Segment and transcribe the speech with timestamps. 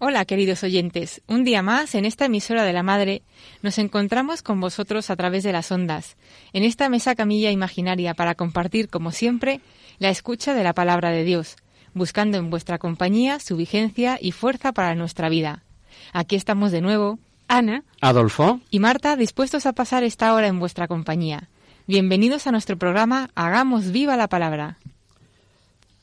[0.00, 3.22] Hola queridos oyentes, un día más en esta emisora de la Madre
[3.62, 6.16] nos encontramos con vosotros a través de las ondas,
[6.52, 9.60] en esta mesa camilla imaginaria para compartir, como siempre,
[9.98, 11.56] la escucha de la palabra de Dios,
[11.94, 15.64] buscando en vuestra compañía su vigencia y fuerza para nuestra vida.
[16.12, 20.86] Aquí estamos de nuevo, Ana Adolfo, y Marta, dispuestos a pasar esta hora en vuestra
[20.86, 21.48] compañía.
[21.88, 24.78] Bienvenidos a nuestro programa Hagamos viva la palabra.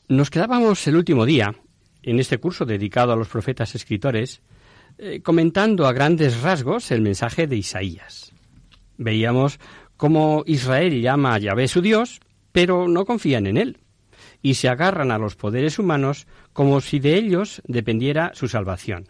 [0.06, 1.54] nos quedábamos el último día
[2.06, 4.40] en este curso dedicado a los profetas escritores,
[4.98, 8.32] eh, comentando a grandes rasgos el mensaje de Isaías.
[8.96, 9.58] Veíamos
[9.96, 12.20] cómo Israel llama a Yahvé su Dios,
[12.52, 13.78] pero no confían en él,
[14.40, 19.08] y se agarran a los poderes humanos como si de ellos dependiera su salvación.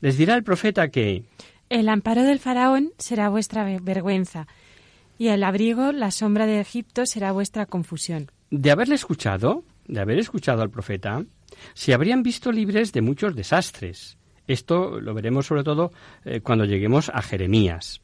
[0.00, 1.24] Les dirá el profeta que
[1.68, 4.48] El amparo del faraón será vuestra ve- vergüenza,
[5.18, 8.30] y el abrigo, la sombra de Egipto, será vuestra confusión.
[8.50, 11.24] de haberle escuchado, de haber escuchado al profeta,
[11.74, 14.18] se habrían visto libres de muchos desastres.
[14.46, 15.92] Esto lo veremos sobre todo
[16.24, 18.00] eh, cuando lleguemos a Jeremías.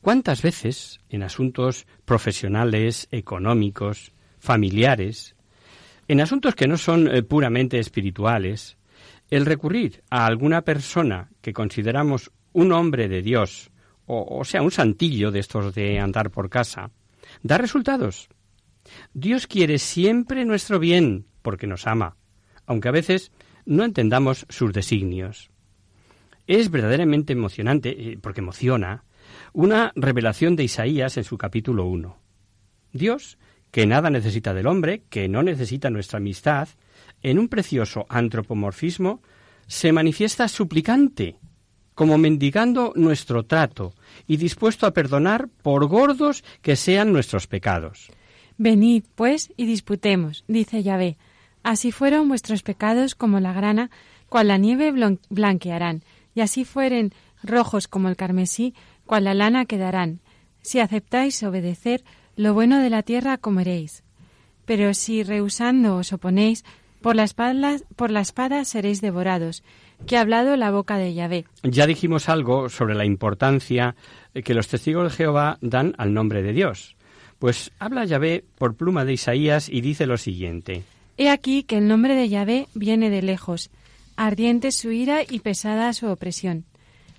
[0.00, 5.36] ¿Cuántas veces en asuntos profesionales, económicos, familiares,
[6.08, 8.76] en asuntos que no son eh, puramente espirituales,
[9.30, 13.70] el recurrir a alguna persona que consideramos un hombre de Dios,
[14.06, 16.90] o, o sea, un santillo de estos de andar por casa,
[17.42, 18.28] da resultados?
[19.14, 22.16] Dios quiere siempre nuestro bien porque nos ama,
[22.66, 23.32] aunque a veces
[23.64, 25.50] no entendamos sus designios.
[26.46, 29.04] Es verdaderamente emocionante, eh, porque emociona,
[29.52, 32.16] una revelación de Isaías en su capítulo 1.
[32.92, 33.38] Dios,
[33.70, 36.68] que nada necesita del hombre, que no necesita nuestra amistad,
[37.22, 39.22] en un precioso antropomorfismo,
[39.66, 41.36] se manifiesta suplicante,
[41.94, 43.94] como mendigando nuestro trato
[44.26, 48.10] y dispuesto a perdonar por gordos que sean nuestros pecados.
[48.58, 51.16] Venid, pues, y disputemos, dice Yahvé.
[51.62, 53.90] Así fueron vuestros pecados como la grana,
[54.28, 54.92] cual la nieve
[55.30, 56.02] blanquearán,
[56.34, 57.12] y así fueren
[57.42, 58.74] rojos como el carmesí,
[59.06, 60.20] cual la lana quedarán.
[60.62, 62.04] Si aceptáis obedecer,
[62.36, 64.04] lo bueno de la tierra comeréis.
[64.64, 66.64] Pero si rehusando os oponéis,
[67.00, 69.62] por la espada, por la espada seréis devorados,
[70.06, 71.44] que ha hablado la boca de Yahvé.
[71.62, 73.94] Ya dijimos algo sobre la importancia
[74.32, 76.96] que los testigos de Jehová dan al nombre de Dios.
[77.38, 80.84] Pues habla Yahvé por pluma de Isaías y dice lo siguiente.
[81.16, 83.70] He aquí que el nombre de Yahvé viene de lejos,
[84.16, 86.64] ardiente su ira y pesada su opresión.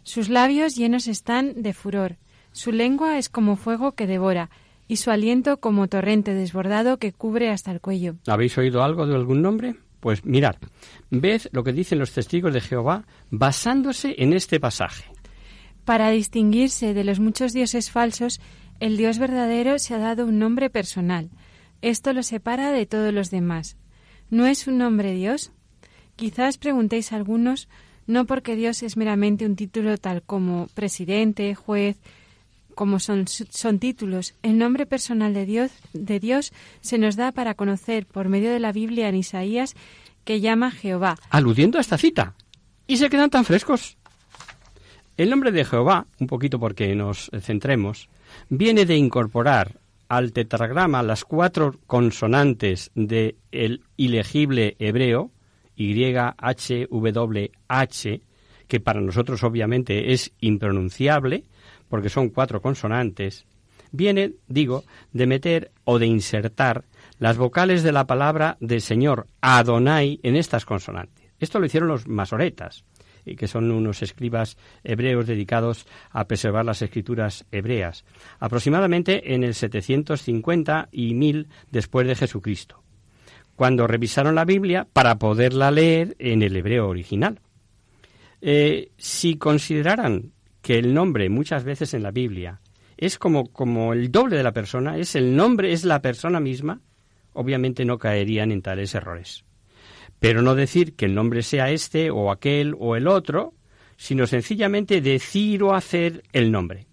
[0.03, 2.17] Sus labios llenos están de furor,
[2.51, 4.49] su lengua es como fuego que devora,
[4.87, 8.15] y su aliento como torrente desbordado que cubre hasta el cuello.
[8.27, 9.75] ¿Habéis oído algo de algún nombre?
[9.99, 10.55] Pues mirad,
[11.09, 15.05] ved lo que dicen los testigos de Jehová basándose en este pasaje.
[15.85, 18.41] Para distinguirse de los muchos dioses falsos,
[18.79, 21.29] el Dios verdadero se ha dado un nombre personal.
[21.81, 23.77] Esto lo separa de todos los demás.
[24.33, 25.51] ¿No es un nombre Dios?
[26.15, 27.67] Quizás preguntéis algunos,
[28.07, 31.97] no porque Dios es meramente un título tal como presidente, juez,
[32.73, 34.33] como son, son títulos.
[34.41, 36.51] El nombre personal de Dios, de Dios
[36.81, 39.75] se nos da para conocer por medio de la Biblia en Isaías
[40.23, 41.15] que llama Jehová.
[41.29, 42.33] Aludiendo a esta cita.
[42.87, 43.97] Y se quedan tan frescos.
[45.15, 48.09] El nombre de Jehová, un poquito porque nos centremos,
[48.49, 49.77] viene de incorporar
[50.15, 55.31] al tetragrama las cuatro consonantes del ilegible hebreo,
[55.75, 56.89] YHWH,
[58.67, 61.43] que para nosotros obviamente es impronunciable,
[61.89, 63.45] porque son cuatro consonantes,
[63.91, 66.85] viene, digo, de meter o de insertar
[67.19, 71.23] las vocales de la palabra del Señor Adonai en estas consonantes.
[71.39, 72.83] Esto lo hicieron los masoretas,
[73.25, 78.05] que son unos escribas hebreos dedicados a preservar las escrituras hebreas,
[78.39, 82.83] aproximadamente en el 750 y 1000 después de Jesucristo,
[83.55, 87.39] cuando revisaron la Biblia para poderla leer en el hebreo original.
[88.41, 92.59] Eh, si consideraran que el nombre muchas veces en la Biblia
[92.97, 96.81] es como, como el doble de la persona, es el nombre, es la persona misma,
[97.33, 99.43] obviamente no caerían en tales errores.
[100.23, 103.53] Pero no decir que el nombre sea este o aquel o el otro,
[103.97, 106.87] sino sencillamente decir o hacer el nombre.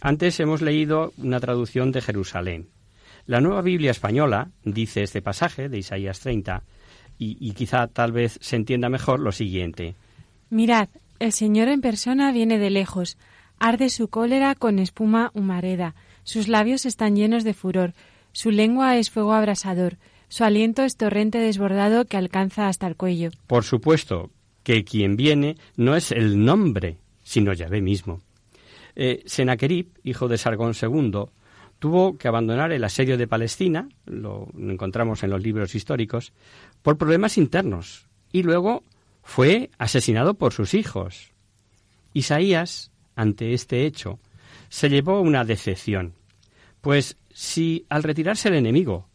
[0.00, 2.66] Antes hemos leído una traducción de Jerusalén.
[3.24, 6.64] La nueva Biblia española dice este pasaje de Isaías 30
[7.20, 9.94] y, y quizá tal vez se entienda mejor lo siguiente.
[10.50, 10.88] Mirad,
[11.20, 13.16] el Señor en persona viene de lejos,
[13.60, 17.94] arde su cólera con espuma humareda, sus labios están llenos de furor,
[18.32, 19.98] su lengua es fuego abrasador,
[20.36, 23.30] su aliento es torrente desbordado que alcanza hasta el cuello.
[23.46, 24.28] Por supuesto
[24.64, 28.20] que quien viene no es el nombre, sino Yahvé mismo.
[28.96, 31.30] Eh, Senaquerib, hijo de Sargón II,
[31.78, 36.34] tuvo que abandonar el asedio de Palestina, lo encontramos en los libros históricos,
[36.82, 38.82] por problemas internos, y luego
[39.22, 41.32] fue asesinado por sus hijos.
[42.12, 44.18] Isaías, ante este hecho,
[44.68, 46.12] se llevó una decepción,
[46.82, 49.06] pues si al retirarse el enemigo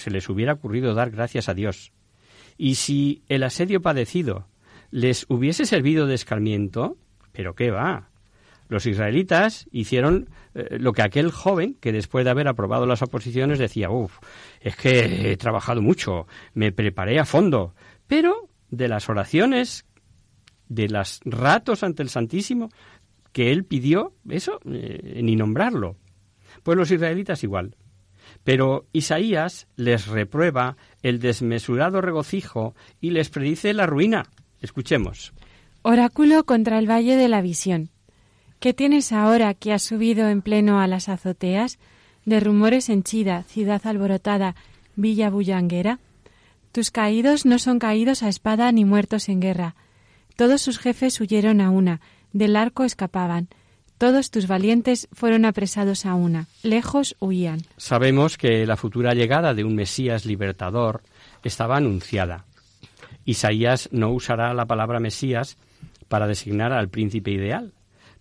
[0.00, 1.92] se les hubiera ocurrido dar gracias a Dios,
[2.56, 4.46] y si el asedio padecido
[4.90, 6.96] les hubiese servido de escarmiento,
[7.32, 8.10] pero qué va,
[8.70, 13.58] los israelitas hicieron eh, lo que aquel joven, que después de haber aprobado las oposiciones
[13.58, 14.18] decía, uff,
[14.60, 17.74] es que he trabajado mucho, me preparé a fondo,
[18.06, 19.86] pero de las oraciones,
[20.68, 22.68] de los ratos ante el Santísimo,
[23.32, 25.96] que él pidió, eso, eh, ni nombrarlo.
[26.62, 27.76] Pues los israelitas igual.
[28.44, 34.26] Pero Isaías les reprueba el desmesurado regocijo y les predice la ruina.
[34.60, 35.32] Escuchemos.
[35.82, 37.90] Oráculo contra el Valle de la Visión.
[38.58, 41.78] ¿Qué tienes ahora que has subido en pleno a las azoteas?
[42.26, 44.54] De rumores henchida, ciudad alborotada,
[44.96, 45.98] villa bullanguera.
[46.72, 49.74] Tus caídos no son caídos a espada ni muertos en guerra.
[50.36, 52.00] Todos sus jefes huyeron a una,
[52.32, 53.48] del arco escapaban.
[54.00, 57.60] Todos tus valientes fueron apresados a una, lejos huían.
[57.76, 61.02] Sabemos que la futura llegada de un Mesías libertador
[61.44, 62.46] estaba anunciada.
[63.26, 65.58] Isaías no usará la palabra Mesías
[66.08, 67.74] para designar al príncipe ideal,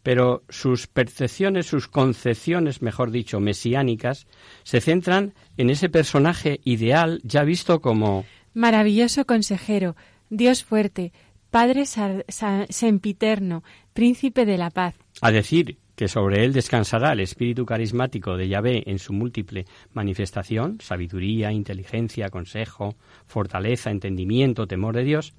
[0.04, 4.28] pero sus percepciones, sus concepciones, mejor dicho, mesiánicas,
[4.64, 9.96] se centran en ese personaje ideal ya visto como maravilloso consejero,
[10.30, 11.14] Dios fuerte,
[11.52, 14.94] Padre sempiterno, príncipe de la paz.
[15.22, 20.80] A decir que sobre él descansará el espíritu carismático de Yahvé en su múltiple manifestación,
[20.80, 22.96] sabiduría, inteligencia, consejo,
[23.28, 25.34] fortaleza, entendimiento, temor de Dios,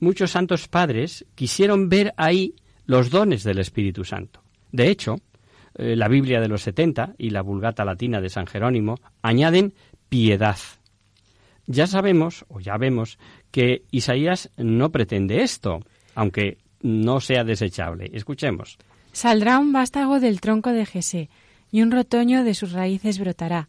[0.00, 2.54] muchos santos padres quisieron ver ahí
[2.86, 4.40] los dones del Espíritu Santo.
[4.72, 5.16] De hecho,
[5.74, 9.74] eh, la Biblia de los 70 y la Vulgata Latina de San Jerónimo añaden
[10.08, 10.56] piedad.
[11.66, 13.18] Ya sabemos, o ya vemos,
[13.50, 15.80] que Isaías no pretende esto,
[16.14, 18.10] aunque no sea desechable.
[18.14, 18.78] Escuchemos.
[19.12, 21.28] Saldrá un vástago del tronco de Jesé,
[21.70, 23.68] y un retoño de sus raíces brotará.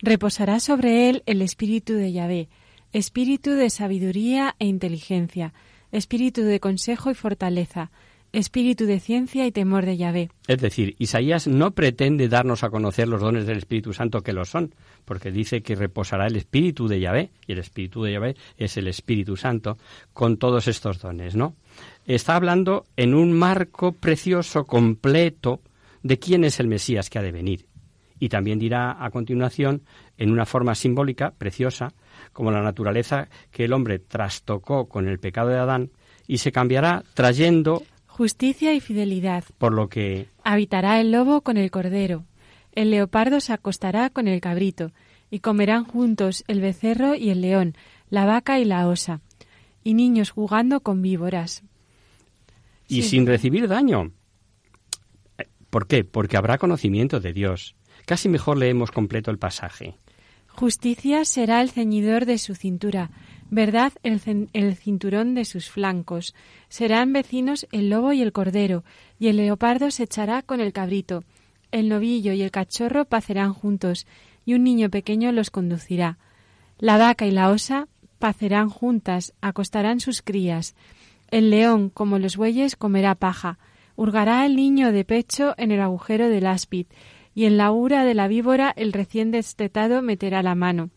[0.00, 2.48] Reposará sobre él el espíritu de Yahvé,
[2.92, 5.52] espíritu de sabiduría e inteligencia,
[5.92, 7.90] espíritu de consejo y fortaleza,
[8.32, 10.30] espíritu de ciencia y temor de Yahvé.
[10.46, 14.44] Es decir, Isaías no pretende darnos a conocer los dones del Espíritu Santo que lo
[14.44, 18.76] son, porque dice que reposará el espíritu de Yahvé, y el espíritu de Yahvé es
[18.76, 19.78] el Espíritu Santo,
[20.12, 21.54] con todos estos dones, ¿no?
[22.08, 25.60] Está hablando en un marco precioso, completo,
[26.02, 27.66] de quién es el Mesías que ha de venir.
[28.18, 29.82] Y también dirá a continuación,
[30.16, 31.92] en una forma simbólica, preciosa,
[32.32, 35.90] como la naturaleza que el hombre trastocó con el pecado de Adán,
[36.26, 39.44] y se cambiará trayendo justicia y fidelidad.
[39.58, 42.24] Por lo que habitará el lobo con el cordero,
[42.72, 44.92] el leopardo se acostará con el cabrito,
[45.30, 47.74] y comerán juntos el becerro y el león,
[48.08, 49.20] la vaca y la osa,
[49.84, 51.64] y niños jugando con víboras.
[52.88, 54.12] Y sin recibir daño.
[55.70, 56.04] ¿Por qué?
[56.04, 57.76] Porque habrá conocimiento de Dios.
[58.06, 59.98] Casi mejor leemos completo el pasaje.
[60.48, 63.10] Justicia será el ceñidor de su cintura,
[63.50, 66.34] verdad el, el, cinturón de sus flancos.
[66.68, 68.82] Serán vecinos el lobo y el cordero,
[69.20, 71.22] y el leopardo se echará con el cabrito.
[71.70, 74.06] El novillo y el cachorro pacerán juntos,
[74.44, 76.18] y un niño pequeño los conducirá.
[76.78, 77.86] La vaca y la osa
[78.18, 80.74] pacerán juntas, acostarán sus crías.
[81.30, 83.58] El león, como los bueyes, comerá paja.
[83.96, 86.86] Hurgará el niño de pecho en el agujero del áspid,
[87.34, 90.90] y en la ura de la víbora el recién destetado meterá la mano.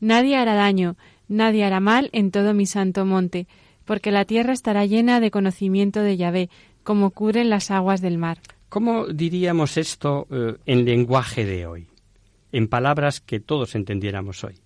[0.00, 0.96] Nadie hará daño,
[1.30, 3.46] Nadie hará mal en todo mi santo monte,
[3.84, 6.50] porque la tierra estará llena de conocimiento de Yahvé,
[6.82, 8.40] como cubren las aguas del mar.
[8.68, 11.86] ¿Cómo diríamos esto eh, en lenguaje de hoy?
[12.50, 14.56] En palabras que todos entendiéramos hoy.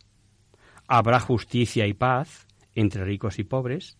[0.88, 3.98] Habrá justicia y paz entre ricos y pobres.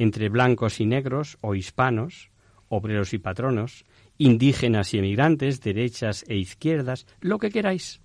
[0.00, 2.30] Entre blancos y negros o hispanos,
[2.70, 3.84] obreros y patronos,
[4.16, 8.00] indígenas y emigrantes, derechas e izquierdas, lo que queráis.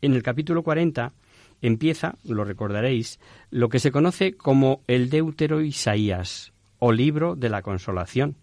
[0.00, 1.12] En el capítulo 40
[1.60, 3.20] empieza, lo recordaréis,
[3.50, 8.36] lo que se conoce como el Deutero Isaías, o libro de la consolación.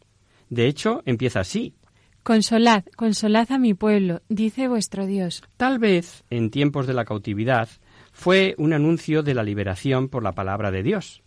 [0.52, 1.74] De hecho, empieza así.
[2.22, 5.44] Consolad, consolad a mi pueblo, dice vuestro Dios.
[5.58, 7.70] Tal vez, en tiempos de la cautividad,
[8.12, 11.21] fue un anuncio de la liberación por la palabra de Dios.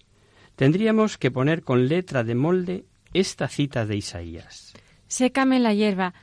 [0.56, 4.74] Tendríamos que poner con letra de molde esta cita de Isaías.
[5.06, 6.14] Sécame la hierba,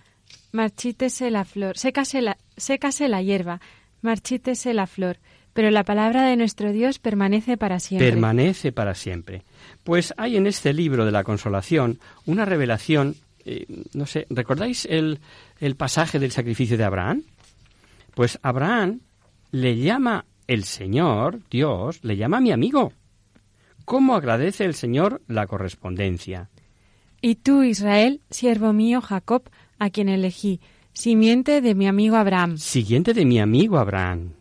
[0.52, 3.62] marchítese la flor, sécase la, sécase la hierba,
[4.02, 5.18] marchítese la flor,
[5.54, 8.10] pero la palabra de nuestro Dios permanece para siempre.
[8.10, 9.44] Permanece para siempre.
[9.84, 15.20] Pues hay en este libro de la consolación una revelación, eh, no sé, ¿recordáis el,
[15.60, 17.24] el pasaje del sacrificio de Abraham?
[18.14, 19.02] Pues Abraham
[19.52, 22.94] le llama el Señor, Dios, le llama mi amigo.
[23.86, 26.50] ¿Cómo agradece el Señor la correspondencia?
[27.22, 29.44] Y tú, Israel, siervo mío Jacob,
[29.78, 30.60] a quien elegí,
[30.94, 32.58] simiente de mi amigo Abraham.
[32.58, 34.34] Siguiente de mi amigo Abraham.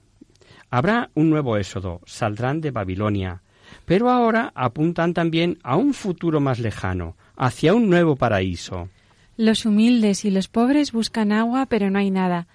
[0.71, 3.43] Habrá un nuevo éxodo, saldrán de Babilonia,
[3.85, 8.89] pero ahora apuntan también a un futuro más lejano, hacia un nuevo paraíso.
[9.37, 12.47] Los humildes y los pobres buscan agua, pero no hay nada.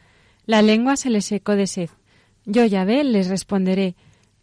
[0.46, 1.89] La lengua se les secó de sed.
[2.46, 3.96] Yo, Yahvé, les responderé.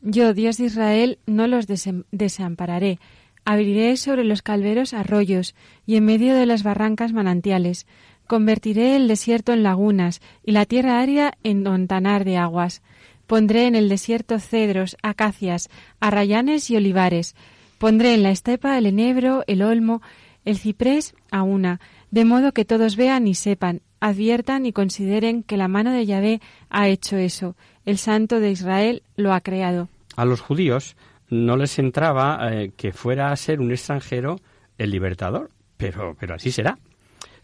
[0.04, 1.66] Yo, Dios de Israel, no los
[2.10, 2.98] desampararé.
[3.44, 5.54] Abriré sobre los calveros arroyos
[5.86, 7.86] y en medio de las barrancas manantiales.
[8.26, 12.82] Convertiré el desierto en lagunas y la tierra árida en ontanar de aguas.
[13.28, 17.36] Pondré en el desierto cedros, acacias, arrayanes y olivares.
[17.78, 20.02] Pondré en la estepa el enebro, el olmo,
[20.44, 21.80] el ciprés a una,
[22.10, 26.40] de modo que todos vean y sepan, adviertan y consideren que la mano de Yahvé
[26.70, 27.54] ha hecho eso.
[27.84, 29.88] El Santo de Israel lo ha creado.
[30.16, 30.96] A los judíos
[31.28, 34.40] no les entraba eh, que fuera a ser un extranjero
[34.78, 36.78] el libertador, pero, pero así será.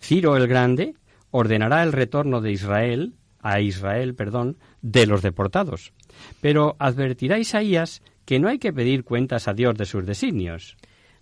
[0.01, 0.95] Ciro el Grande
[1.31, 5.93] ordenará el retorno de Israel a Israel, perdón, de los deportados.
[6.41, 10.77] Pero advertirá Isaías que no hay que pedir cuentas a Dios de sus designios.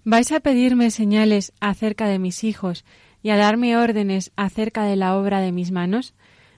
[0.04, 2.84] ¿Vais a pedirme señales acerca de mis hijos
[3.22, 6.14] y a darme órdenes acerca de la obra de mis manos?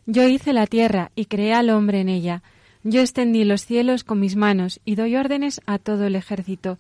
[0.06, 2.42] Yo hice la tierra y creé al hombre en ella.
[2.84, 6.78] Yo extendí los cielos con mis manos y doy órdenes a todo el ejército.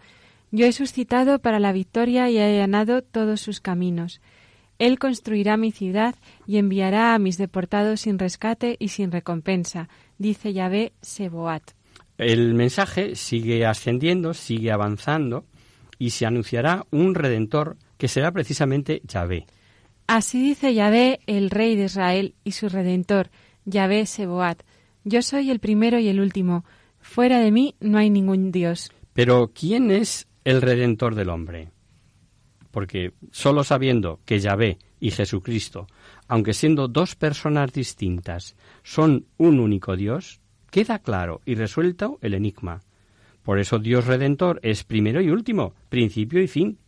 [0.50, 4.20] Yo he suscitado para la victoria y he allanado todos sus caminos.
[4.78, 6.14] Él construirá mi ciudad
[6.46, 9.88] y enviará a mis deportados sin rescate y sin recompensa,
[10.18, 11.62] dice Yahvé Seboat.
[12.16, 15.44] El mensaje sigue ascendiendo, sigue avanzando
[15.98, 19.46] y se anunciará un redentor que será precisamente Yahvé.
[20.06, 23.30] Así dice Yahvé, el rey de Israel y su redentor,
[23.66, 24.62] Yahvé Seboat.
[25.08, 26.64] Yo soy el primero y el último.
[27.00, 28.90] Fuera de mí no hay ningún Dios.
[29.12, 31.70] Pero ¿quién es el redentor del hombre?
[32.70, 35.86] porque solo sabiendo que Yahvé y Jesucristo,
[36.26, 42.82] aunque siendo dos personas distintas, son un único Dios, queda claro y resuelto el enigma.
[43.42, 46.78] Por eso Dios Redentor es primero y último, principio y fin.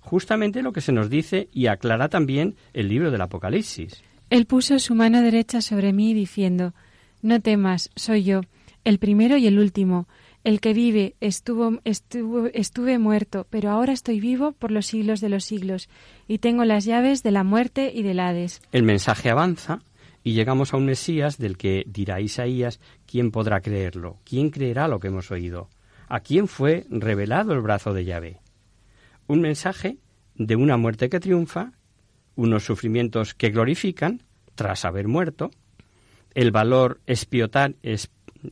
[0.00, 4.02] Justamente lo que se nos dice y aclara también el libro del Apocalipsis.
[4.28, 6.74] Él puso su mano derecha sobre mí diciendo,
[7.22, 8.40] No temas, soy yo,
[8.84, 10.08] el primero y el último,
[10.42, 15.28] el que vive estuvo, estuvo, estuve muerto, pero ahora estoy vivo por los siglos de
[15.28, 15.88] los siglos,
[16.26, 18.60] y tengo las llaves de la muerte y del Hades.
[18.72, 19.82] El mensaje avanza
[20.24, 24.18] y llegamos a un Mesías del que dirá Isaías, ¿quién podrá creerlo?
[24.24, 25.70] ¿Quién creerá lo que hemos oído?
[26.08, 28.40] ¿A quién fue revelado el brazo de Yahvé?
[29.28, 29.98] Un mensaje
[30.34, 31.72] de una muerte que triunfa,
[32.34, 34.22] unos sufrimientos que glorifican
[34.56, 35.52] tras haber muerto,
[36.34, 37.00] el valor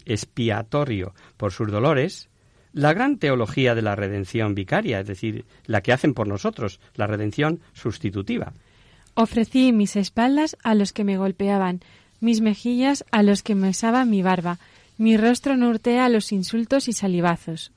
[0.04, 2.28] expiatorio por sus dolores,
[2.72, 7.06] la gran teología de la redención vicaria, es decir, la que hacen por nosotros, la
[7.06, 8.52] redención sustitutiva.
[9.14, 11.80] Ofrecí mis espaldas a los que me golpeaban,
[12.20, 14.58] mis mejillas a los que mesaban mi barba,
[14.98, 17.72] mi rostro nortea a los insultos y salivazos.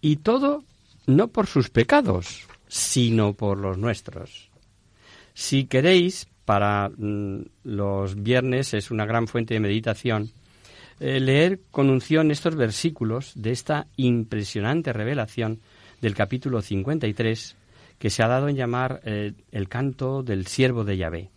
[0.00, 0.64] Y todo
[1.06, 4.50] no por sus pecados, sino por los nuestros.
[5.34, 10.30] Si queréis, para los viernes es una gran fuente de meditación,
[11.00, 15.60] eh, leer con unción estos versículos de esta impresionante revelación
[16.00, 17.56] del capítulo 53
[17.98, 21.30] que se ha dado en llamar eh, el canto del siervo de Yahvé.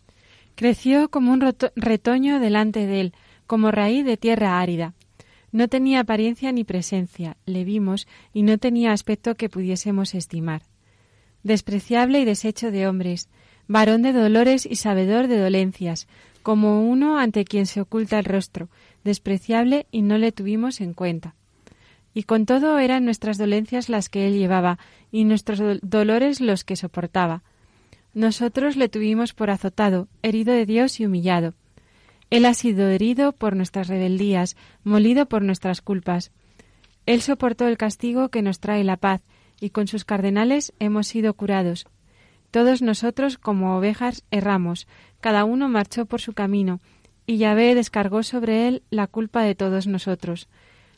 [0.56, 1.42] Creció como un
[1.76, 3.14] retoño delante de él,
[3.46, 4.94] como raíz de tierra árida.
[5.52, 10.64] No tenía apariencia ni presencia, le vimos y no tenía aspecto que pudiésemos estimar.
[11.44, 13.30] Despreciable y deshecho de hombres,
[13.68, 16.08] varón de dolores y sabedor de dolencias,
[16.44, 18.70] como uno ante quien se oculta el rostro,
[19.04, 21.36] despreciable y no le tuvimos en cuenta.
[22.14, 24.80] y con todo eran nuestras dolencias las que él llevaba,
[25.12, 27.44] y nuestros dolores los que soportaba.
[28.16, 31.54] Nosotros le tuvimos por azotado, herido de Dios y humillado.
[32.32, 36.32] Él ha sido herido por nuestras rebeldías, molido por nuestras culpas.
[37.06, 39.22] Él soportó el castigo que nos trae la paz,
[39.62, 41.86] y con sus cardenales hemos sido curados.
[42.52, 44.88] Todos nosotros como ovejas erramos,
[45.20, 46.80] cada uno marchó por su camino,
[47.26, 50.48] y Yahvé descargó sobre él la culpa de todos nosotros.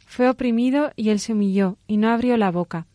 [0.06, 2.86] Fue oprimido y él se humilló, y no abrió la boca.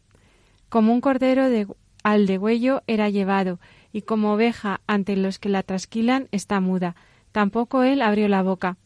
[0.69, 1.67] Como un cordero de,
[2.03, 3.61] al degüello era llevado,
[3.93, 6.97] y como oveja ante los que la trasquilan está muda.
[7.33, 8.77] Tampoco él abrió la boca.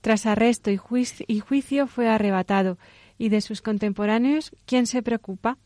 [0.00, 2.78] Tras arresto y juicio, y juicio fue arrebatado,
[3.18, 5.58] y de sus contemporáneos, ¿quién se preocupa?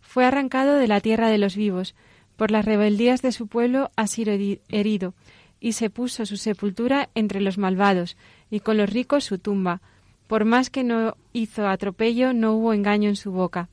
[0.00, 1.94] Fue arrancado de la tierra de los vivos,
[2.38, 4.32] por las rebeldías de su pueblo ha sido
[4.68, 5.12] herido,
[5.58, 8.16] y se puso su sepultura entre los malvados,
[8.48, 9.82] y con los ricos su tumba.
[10.28, 13.68] Por más que no hizo atropello, no hubo engaño en su boca.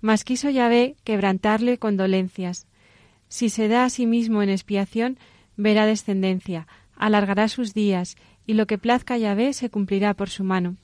[0.00, 2.68] Mas quiso Yahvé quebrantarle con dolencias.
[3.28, 5.18] Si se da a sí mismo en expiación,
[5.56, 10.76] verá descendencia, alargará sus días, y lo que plazca Yahvé se cumplirá por su mano.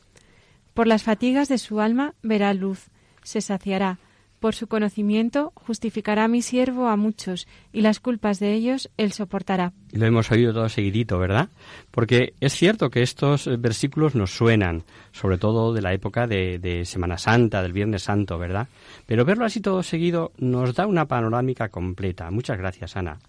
[0.75, 2.89] Por las fatigas de su alma verá luz,
[3.23, 4.01] se saciará.
[4.43, 9.73] Por su conocimiento justificará mi siervo a muchos, y las culpas de ellos él soportará.
[9.93, 11.49] Lo hemos oído todo seguidito, ¿verdad?
[11.93, 14.83] Porque es cierto que estos versículos nos suenan,
[15.13, 18.67] sobre todo de la época de, de Semana Santa, del Viernes Santo, ¿verdad?
[19.07, 22.29] Pero verlo así todo seguido nos da una panorámica completa.
[22.33, 23.21] Muchas gracias, Ana.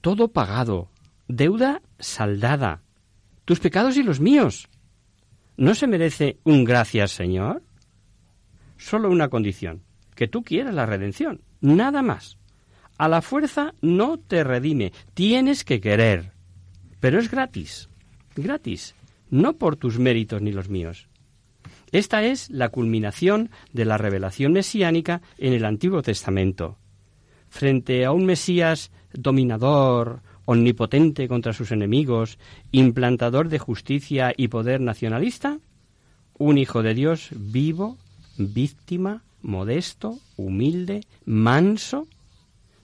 [0.00, 0.88] Todo pagado,
[1.28, 2.80] deuda saldada,
[3.44, 4.70] tus pecados y los míos.
[5.58, 7.62] ¿No se merece un gracias, Señor?
[8.78, 9.82] Solo una condición,
[10.18, 12.38] que tú quieras la redención, nada más.
[12.98, 16.32] A la fuerza no te redime, tienes que querer.
[16.98, 17.88] Pero es gratis,
[18.34, 18.96] gratis,
[19.30, 21.06] no por tus méritos ni los míos.
[21.92, 26.78] Esta es la culminación de la revelación mesiánica en el Antiguo Testamento.
[27.48, 32.40] Frente a un Mesías dominador, omnipotente contra sus enemigos,
[32.72, 35.60] implantador de justicia y poder nacionalista?
[36.38, 37.98] Un Hijo de Dios vivo,
[38.36, 42.06] víctima, modesto, humilde, manso,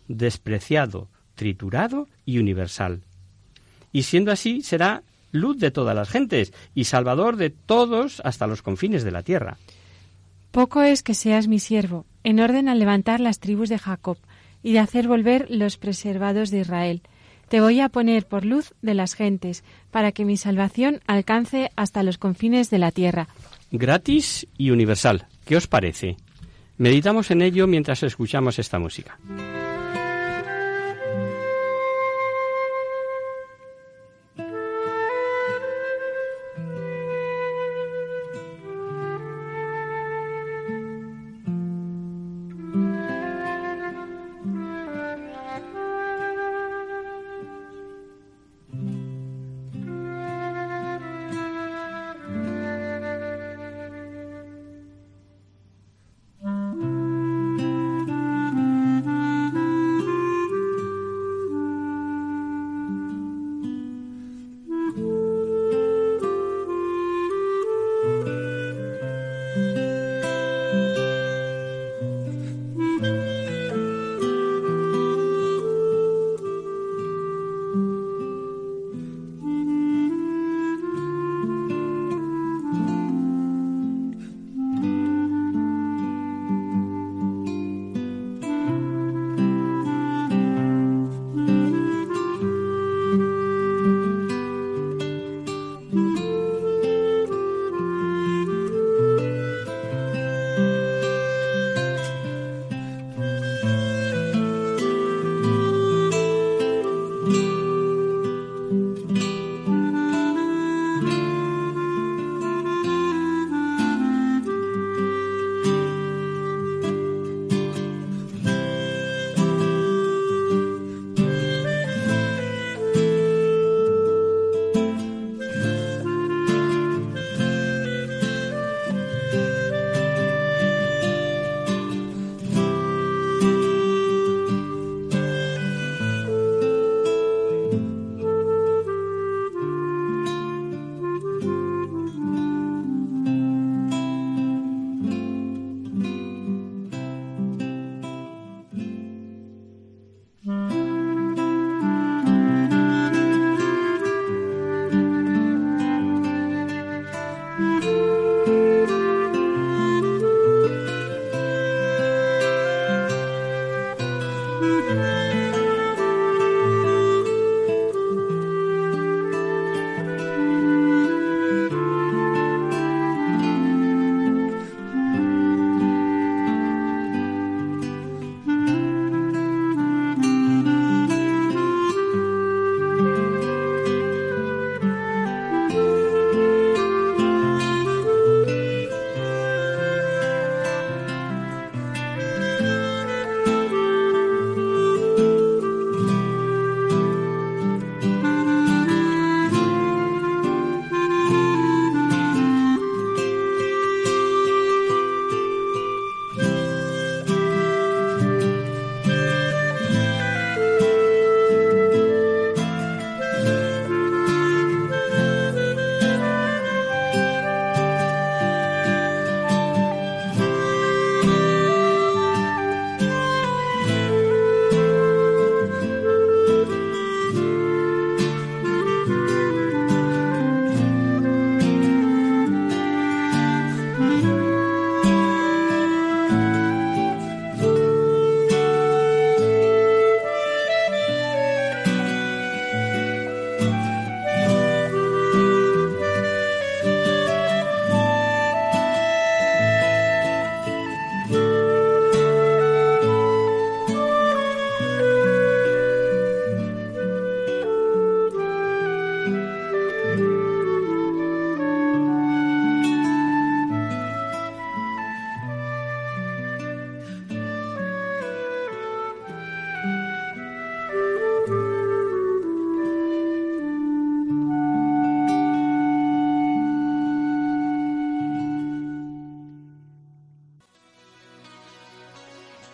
[0.08, 3.02] despreciado, triturado y universal.
[3.92, 8.62] Y siendo así, será luz de todas las gentes y salvador de todos hasta los
[8.62, 9.56] confines de la tierra.
[10.52, 14.18] Poco es que seas mi siervo, en orden a levantar las tribus de Jacob
[14.62, 17.02] y de hacer volver los preservados de Israel
[17.48, 22.02] te voy a poner por luz de las gentes, para que mi salvación alcance hasta
[22.02, 23.28] los confines de la tierra.
[23.70, 25.26] Gratis y universal.
[25.44, 26.16] ¿Qué os parece?
[26.76, 29.18] Meditamos en ello mientras escuchamos esta música.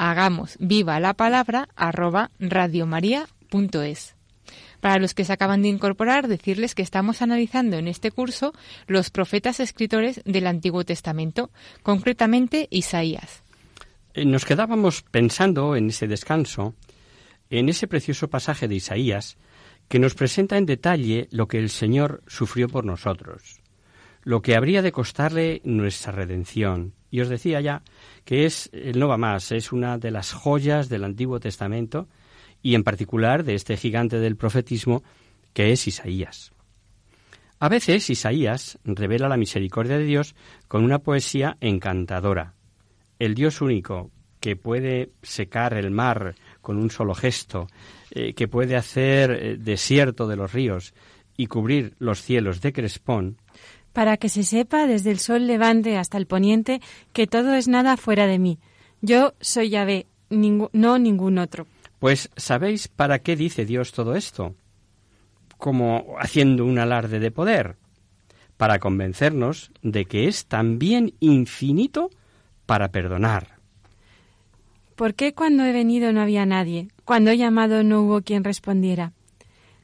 [0.00, 4.16] hagamos viva la palabra arroba radiomaria.es.
[4.80, 8.54] Para los que se acaban de incorporar, decirles que estamos analizando en este curso
[8.86, 11.50] los profetas escritores del Antiguo Testamento,
[11.82, 13.42] concretamente Isaías.
[14.14, 16.74] Eh, nos quedábamos pensando en ese descanso,
[17.50, 19.36] en ese precioso pasaje de Isaías,
[19.88, 23.59] que nos presenta en detalle lo que el Señor sufrió por nosotros,
[24.22, 26.94] lo que habría de costarle nuestra redención.
[27.10, 27.82] Y os decía ya
[28.24, 32.08] que es el no va más, es una de las joyas del Antiguo Testamento
[32.62, 35.02] y en particular de este gigante del profetismo
[35.52, 36.52] que es Isaías.
[37.58, 40.34] A veces Isaías revela la misericordia de Dios
[40.68, 42.54] con una poesía encantadora.
[43.18, 47.66] El Dios único, que puede secar el mar con un solo gesto,
[48.10, 50.94] eh, que puede hacer eh, desierto de los ríos
[51.36, 53.36] y cubrir los cielos de crespón,
[53.92, 56.80] para que se sepa desde el sol levante hasta el poniente
[57.12, 58.58] que todo es nada fuera de mí.
[59.02, 61.66] Yo soy Yahvé, no ningún otro.
[61.98, 64.54] Pues ¿sabéis para qué dice Dios todo esto?
[65.58, 67.76] Como haciendo un alarde de poder,
[68.56, 72.10] para convencernos de que es también infinito
[72.66, 73.58] para perdonar.
[74.96, 76.88] ¿Por qué cuando he venido no había nadie?
[77.06, 79.12] Cuando he llamado no hubo quien respondiera.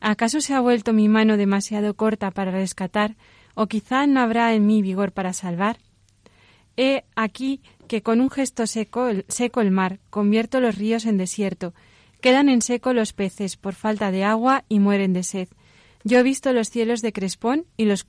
[0.00, 3.16] ¿Acaso se ha vuelto mi mano demasiado corta para rescatar,
[3.56, 5.78] o quizá no habrá en mí vigor para salvar?
[6.76, 11.74] He aquí que con un gesto seco, seco el mar, convierto los ríos en desierto,
[12.20, 15.48] Quedan en seco los peces por falta de agua y mueren de sed.
[16.04, 18.06] Yo he visto los cielos de Crespón y los,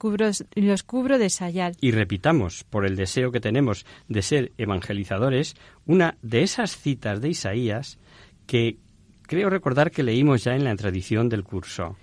[0.56, 1.76] y los cubro de sayal.
[1.82, 5.56] Y repitamos, por el deseo que tenemos de ser evangelizadores,
[5.86, 7.98] una de esas citas de Isaías
[8.46, 8.78] que
[9.24, 11.98] creo recordar que leímos ya en la tradición del curso.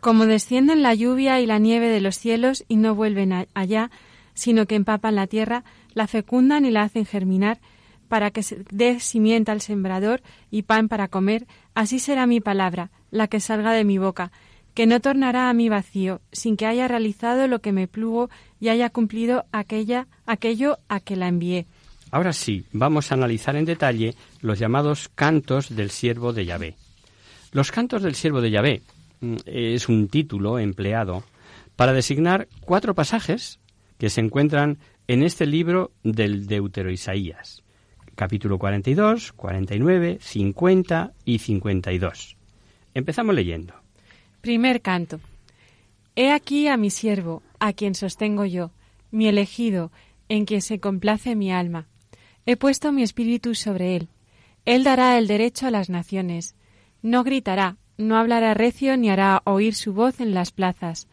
[0.00, 3.90] Como descienden la lluvia y la nieve de los cielos y no vuelven allá,
[4.32, 7.60] sino que empapan la tierra, la fecundan y la hacen germinar,
[8.08, 13.28] para que dé simiente al sembrador y pan para comer, así será mi palabra, la
[13.28, 14.32] que salga de mi boca,
[14.74, 18.68] que no tornará a mí vacío, sin que haya realizado lo que me plugo y
[18.68, 21.66] haya cumplido aquella, aquello a que la envié.
[22.10, 26.76] Ahora sí, vamos a analizar en detalle los llamados cantos del siervo de Yahvé.
[27.52, 28.82] Los cantos del siervo de Yahvé
[29.46, 31.24] es un título empleado
[31.76, 33.60] para designar cuatro pasajes
[33.98, 34.78] que se encuentran
[35.08, 37.62] en este libro del Deutero Isaías
[38.20, 42.36] capítulo 42, 49, 50 y 52.
[42.92, 43.72] Empezamos leyendo.
[44.42, 45.20] Primer canto.
[46.16, 48.72] He aquí a mi siervo, a quien sostengo yo,
[49.10, 49.90] mi elegido,
[50.28, 51.88] en quien se complace mi alma.
[52.44, 54.10] He puesto mi espíritu sobre él.
[54.66, 56.54] Él dará el derecho a las naciones.
[57.00, 61.08] No gritará, no hablará recio ni hará oír su voz en las plazas.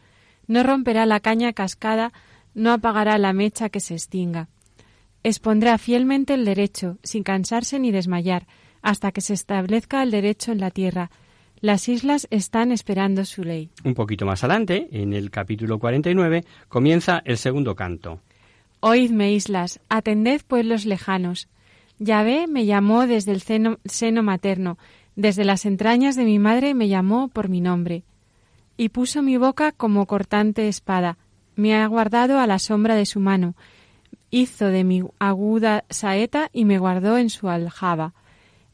[0.46, 2.12] No romperá la caña cascada,
[2.54, 4.48] no apagará la mecha que se extinga
[5.22, 8.46] expondrá fielmente el derecho, sin cansarse ni desmayar,
[8.82, 11.10] hasta que se establezca el derecho en la tierra.
[11.60, 13.70] Las islas están esperando su ley.
[13.84, 18.20] Un poquito más adelante, en el capítulo 49, comienza el segundo canto.
[18.80, 21.48] Oídme, islas, atended pueblos lejanos.
[21.98, 24.78] Yahvé me llamó desde el seno, seno materno,
[25.18, 28.04] desde las entrañas de mi madre me llamó por mi nombre.
[28.76, 31.18] Y puso mi boca como cortante espada,
[31.56, 33.56] me ha guardado a la sombra de su mano,
[34.30, 38.14] hizo de mi aguda saeta y me guardó en su aljaba.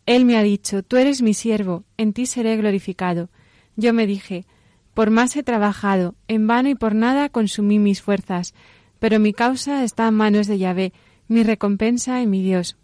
[0.04, 3.30] Él me ha dicho, tú eres mi siervo, en ti seré glorificado.
[3.76, 4.44] Yo me dije,
[4.92, 8.52] por más he trabajado, en vano y por nada consumí mis fuerzas,
[8.98, 10.92] pero mi causa está en manos de Yahvé,
[11.26, 12.76] mi recompensa en mi Dios.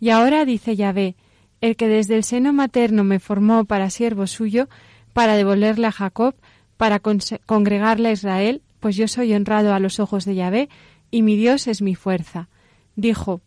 [0.00, 1.14] Y ahora dice Yahvé,
[1.60, 4.68] el que desde el seno materno me formó para siervo suyo,
[5.12, 6.34] para devolverle a Jacob,
[6.76, 10.68] para congregarle a Israel, pues yo soy honrado a los ojos de Yahvé,
[11.10, 12.48] y mi Dios es mi fuerza.
[12.94, 13.40] Dijo,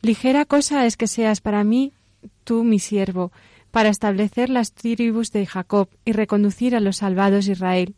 [0.00, 1.92] Ligera cosa es que seas para mí
[2.44, 3.32] tú mi siervo,
[3.70, 7.94] para establecer las tribus de Jacob y reconducir a los salvados de Israel.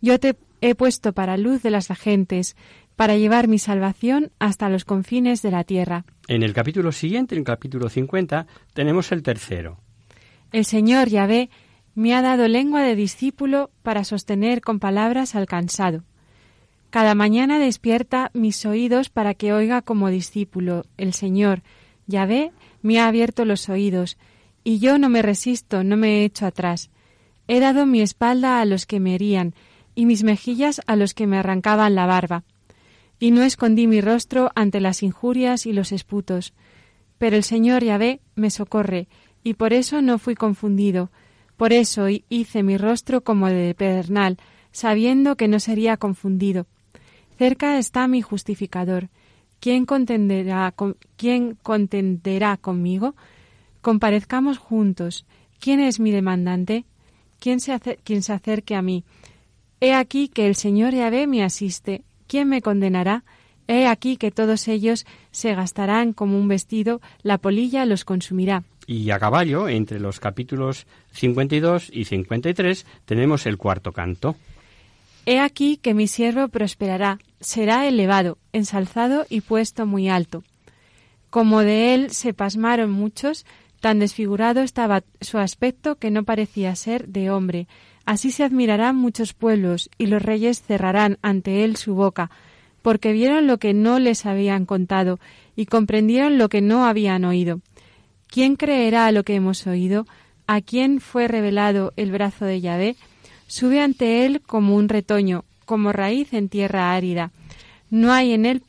[0.00, 2.56] Yo te he puesto para luz de las gentes,
[2.96, 6.04] para llevar mi salvación hasta los confines de la tierra.
[6.28, 9.78] En el capítulo siguiente, en el capítulo 50, tenemos el tercero.
[10.52, 11.50] El Señor Yahvé
[11.94, 16.04] me ha dado lengua de discípulo para sostener con palabras al cansado.
[16.90, 20.84] Cada mañana despierta mis oídos para que oiga como discípulo.
[20.96, 21.62] El Señor,
[22.06, 22.52] Yahvé
[22.82, 24.16] me ha abierto los oídos,
[24.62, 26.90] y yo no me resisto, no me he hecho atrás.
[27.48, 29.54] He dado mi espalda a los que me herían,
[29.94, 32.44] y mis mejillas a los que me arrancaban la barba.
[33.18, 36.52] Y no escondí mi rostro ante las injurias y los esputos.
[37.18, 39.08] Pero el Señor Yahvé me socorre,
[39.42, 41.10] y por eso no fui confundido.
[41.56, 44.38] Por eso hice mi rostro como de pedernal,
[44.72, 46.66] sabiendo que no sería confundido.
[47.38, 49.08] Cerca está mi justificador.
[49.60, 53.14] ¿Quién contenderá, con, ¿quién contenderá conmigo?
[53.80, 55.26] Comparezcamos juntos.
[55.60, 56.84] ¿Quién es mi demandante?
[57.38, 59.04] ¿Quién se, se acerque a mí?
[59.80, 62.04] He aquí que el Señor Yahvé me asiste.
[62.34, 63.22] ¿Quién me condenará?
[63.68, 68.64] He aquí que todos ellos se gastarán como un vestido, la polilla los consumirá.
[68.88, 74.34] Y a caballo, entre los capítulos 52 y 53, tenemos el cuarto canto.
[75.26, 80.42] He aquí que mi siervo prosperará, será elevado, ensalzado y puesto muy alto.
[81.30, 83.46] Como de él se pasmaron muchos,
[83.78, 87.68] tan desfigurado estaba su aspecto que no parecía ser de hombre.
[88.06, 92.30] Así se admirarán muchos pueblos, y los reyes cerrarán ante él su boca,
[92.82, 95.18] porque vieron lo que no les habían contado,
[95.56, 97.60] y comprendieron lo que no habían oído.
[98.26, 100.06] ¿Quién creerá lo que hemos oído?
[100.46, 102.96] ¿A quién fue revelado el brazo de Yahvé?
[103.46, 107.30] Sube ante él como un retoño, como raíz en tierra árida.
[107.90, 108.62] No hay en él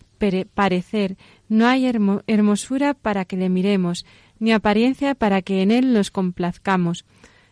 [0.53, 1.17] parecer,
[1.49, 1.85] no hay
[2.27, 4.05] hermosura para que le miremos,
[4.39, 7.05] ni apariencia para que en él nos complazcamos.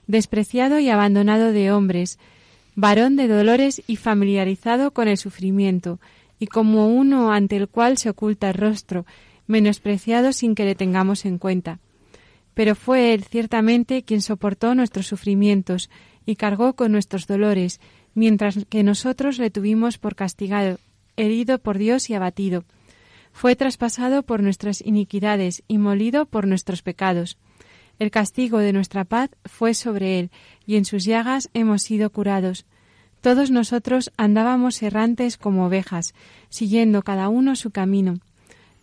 [0.08, 2.20] Despreciado y abandonado de hombres,
[2.76, 6.00] varón de dolores y familiarizado con el sufrimiento,
[6.40, 9.06] y como uno ante el cual se oculta el rostro,
[9.48, 11.80] menospreciado sin que le tengamos en cuenta.
[12.54, 15.90] Pero fue él ciertamente quien soportó nuestros sufrimientos,
[16.26, 17.80] y cargó con nuestros dolores,
[18.14, 20.80] mientras que nosotros le tuvimos por castigado,
[21.18, 22.64] herido por Dios y abatido.
[23.32, 27.38] Fue traspasado por nuestras iniquidades y molido por nuestros pecados.
[28.00, 30.32] El castigo de nuestra paz fue sobre él,
[30.66, 32.66] y en sus llagas hemos sido curados.
[33.22, 36.14] Todos nosotros andábamos errantes como ovejas,
[36.50, 38.20] siguiendo cada uno su camino,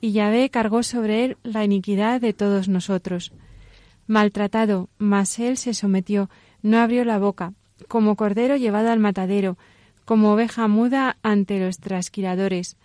[0.01, 3.33] y Yahvé cargó sobre él la iniquidad de todos nosotros.
[4.07, 6.31] Maltratado, mas él se sometió,
[6.63, 7.53] no abrió la boca,
[7.89, 9.59] como cordero llevado al matadero,
[10.05, 12.77] como oveja muda ante los trasquiladores.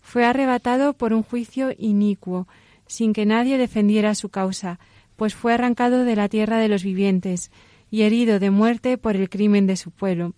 [0.00, 2.48] Fue arrebatado por un juicio inicuo,
[2.86, 4.78] sin que nadie defendiera su causa,
[5.16, 7.50] pues fue arrancado de la tierra de los vivientes,
[7.90, 10.34] y herido de muerte por el crimen de su pueblo.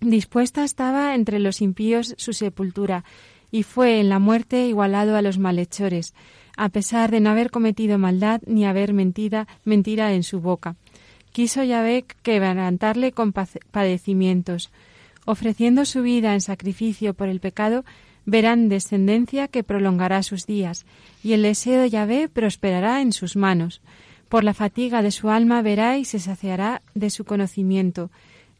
[0.00, 3.04] Dispuesta estaba entre los impíos su sepultura,
[3.50, 6.14] y fue en la muerte igualado a los malhechores,
[6.56, 10.76] a pesar de no haber cometido maldad ni haber mentida, mentira en su boca
[11.38, 14.70] quiso Yahvé quebrantarle con padecimientos.
[15.24, 17.84] Ofreciendo su vida en sacrificio por el pecado,
[18.28, 20.84] verán descendencia que prolongará sus días,
[21.22, 23.80] y el deseo de Yahvé prosperará en sus manos.
[24.28, 28.10] Por la fatiga de su alma verá y se saciará de su conocimiento.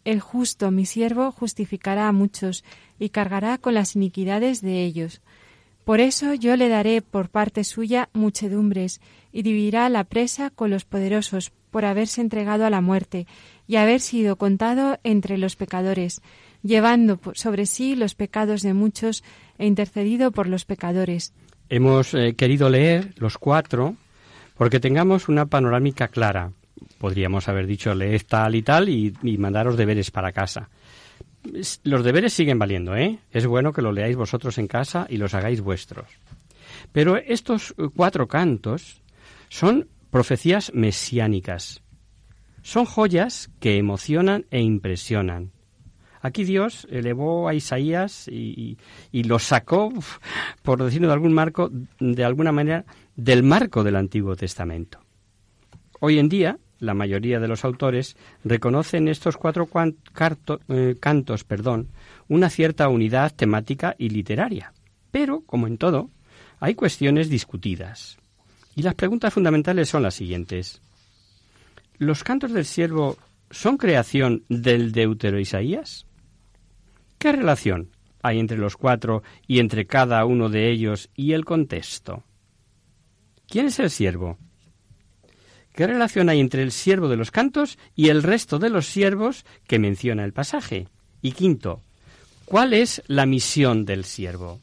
[0.07, 2.65] El justo, mi siervo, justificará a muchos,
[2.99, 5.21] y cargará con las iniquidades de ellos.
[5.85, 9.03] Por eso yo le daré por parte suya muchedumbres,
[9.33, 13.27] y dividirá la presa con los poderosos, por haberse entregado a la muerte
[13.69, 16.23] y haber sido contado entre los pecadores,
[16.63, 19.23] llevando sobre sí los pecados de muchos
[19.59, 21.35] e intercedido por los pecadores.
[21.69, 23.95] Hemos eh, querido leer los cuatro
[24.57, 26.51] porque tengamos una panorámica clara.
[26.99, 30.71] Podríamos haber dicho leed tal y tal y, y mandaros deberes para casa.
[31.85, 33.19] Los deberes siguen valiendo, ¿eh?
[33.31, 36.07] Es bueno que lo leáis vosotros en casa y los hagáis vuestros.
[36.91, 39.01] Pero estos cuatro cantos
[39.49, 41.83] son profecías mesiánicas.
[42.69, 45.53] Son joyas que emocionan e impresionan.
[46.21, 48.77] Aquí Dios elevó a Isaías y,
[49.11, 49.91] lo sacó,
[50.63, 52.85] por decirlo de algún marco, de alguna manera,
[53.17, 55.01] del marco del Antiguo Testamento.
[55.99, 59.67] Hoy en día, la mayoría de los autores reconocen estos cuatro
[60.69, 61.89] eh, cantos perdón,
[62.29, 64.75] una cierta unidad temática y literaria.
[65.11, 66.11] Pero, como en todo,
[66.61, 68.19] hay cuestiones discutidas.
[68.77, 70.83] Y las preguntas fundamentales son las siguientes.
[71.99, 73.19] ¿Los cantos del siervo
[73.51, 76.07] son creación del deutero Isaías?
[77.19, 77.91] ¿Qué relación
[78.23, 82.23] hay entre los cuatro y entre cada uno de ellos y el contexto?
[83.49, 84.39] ¿Quién es el siervo?
[85.75, 89.45] ¿Qué relación hay entre el siervo de los cantos y el resto de los siervos
[89.67, 90.87] que menciona el pasaje?
[91.21, 91.83] Y quinto,
[92.45, 94.61] ¿cuál es la misión del siervo?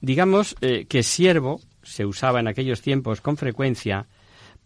[0.00, 4.06] Digamos eh, que siervo se usaba en aquellos tiempos con frecuencia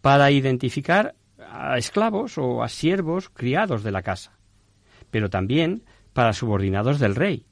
[0.01, 4.37] para identificar a esclavos o a siervos criados de la casa,
[5.11, 7.45] pero también para subordinados del rey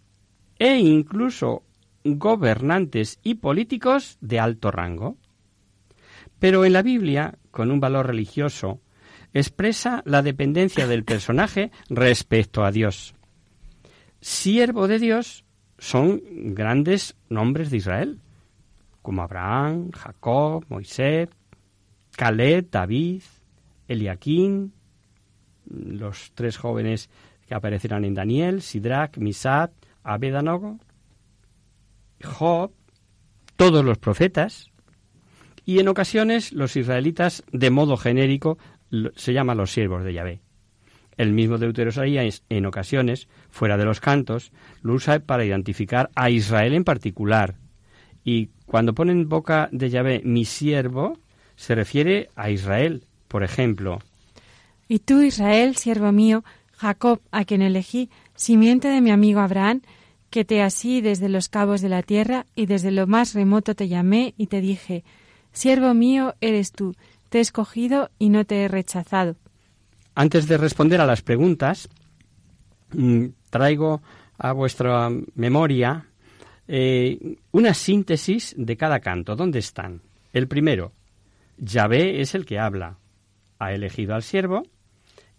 [0.58, 1.64] e incluso
[2.04, 5.18] gobernantes y políticos de alto rango.
[6.40, 8.82] Pero en la Biblia, con un valor religioso,
[9.34, 13.16] expresa la dependencia del personaje respecto a Dios.
[14.22, 15.46] Siervo de Dios
[15.78, 16.22] son
[16.56, 18.20] grandes nombres de Israel,
[19.02, 21.30] como Abraham, Jacob, Moisés,
[22.16, 23.22] Caleb, David,
[23.88, 24.74] Eliaquín,
[25.66, 27.10] los tres jóvenes
[27.48, 29.72] que aparecerán en Daniel, Sidrach, Misat,
[30.04, 30.80] Abedanogo,
[32.24, 32.72] Job,
[33.56, 34.72] todos los profetas,
[35.66, 38.58] y en ocasiones los israelitas, de modo genérico,
[39.16, 40.42] se llaman los siervos de Yahvé.
[41.18, 46.74] El mismo Deuterosaías, en ocasiones, fuera de los cantos, lo usa para identificar a Israel
[46.74, 47.56] en particular.
[48.24, 51.18] Y cuando pone en boca de Yahvé mi siervo,
[51.56, 53.06] se refiere a Israel.
[53.36, 54.00] Por ejemplo,
[54.88, 59.82] Y tú, Israel, siervo mío, Jacob, a quien elegí, simiente de mi amigo Abraham,
[60.30, 63.90] que te así desde los cabos de la tierra y desde lo más remoto te
[63.90, 65.04] llamé y te dije,
[65.52, 66.96] siervo mío eres tú,
[67.28, 69.36] te he escogido y no te he rechazado.
[70.14, 71.90] Antes de responder a las preguntas,
[72.94, 74.02] mm, traigo
[74.38, 76.06] a vuestra memoria
[76.70, 79.36] eh, una síntesis de cada canto.
[79.36, 80.00] ¿Dónde están?
[80.32, 80.94] El primero,
[81.58, 82.98] Yahvé es el que habla.
[83.60, 84.64] Ha elegido al siervo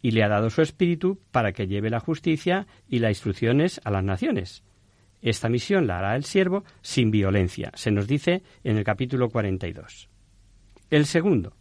[0.02, 3.90] y le ha dado su espíritu para que lleve la justicia y las instrucciones a
[3.90, 4.62] las naciones.
[5.22, 10.08] Esta misión la hará el siervo sin violencia, se nos dice en el capítulo 42.
[10.90, 11.56] El segundo,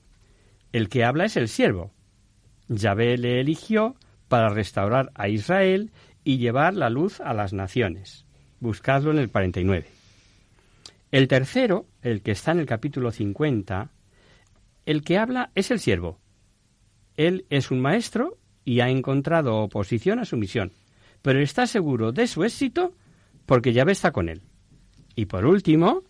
[0.72, 1.91] el que habla es el siervo.
[2.68, 3.96] Yahvé le eligió
[4.28, 5.91] para restaurar a Israel
[6.24, 8.26] y llevar la luz a las naciones.
[8.60, 9.88] Buscadlo en el 49.
[11.12, 13.89] El tercero, el que está en el capítulo 50,
[14.86, 16.20] el que habla es el siervo.
[17.17, 20.71] Él es un maestro y ha encontrado oposición a su misión,
[21.21, 22.93] pero está seguro de su éxito
[23.45, 24.41] porque Yahvé está con él.
[25.15, 26.04] Y por último,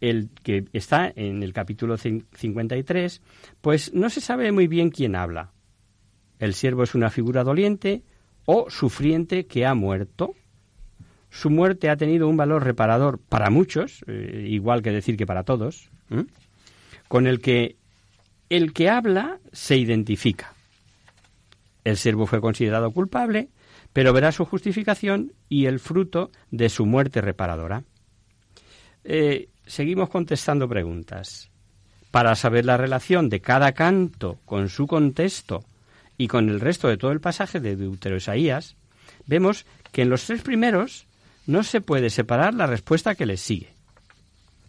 [0.00, 3.22] el que está en el capítulo 53,
[3.60, 5.52] pues no se sabe muy bien quién habla.
[6.38, 8.02] El siervo es una figura doliente
[8.44, 10.34] o sufriente que ha muerto.
[11.30, 15.42] Su muerte ha tenido un valor reparador para muchos, eh, igual que decir que para
[15.42, 15.90] todos,
[17.08, 17.76] con el que
[18.48, 20.54] el que habla se identifica.
[21.84, 23.48] El siervo fue considerado culpable,
[23.92, 27.84] pero verá su justificación y el fruto de su muerte reparadora.
[29.04, 31.50] Eh, seguimos contestando preguntas.
[32.10, 35.64] Para saber la relación de cada canto con su contexto
[36.16, 38.76] y con el resto de todo el pasaje de Deuterosaías,
[39.26, 41.06] vemos que en los tres primeros
[41.46, 43.77] no se puede separar la respuesta que les sigue.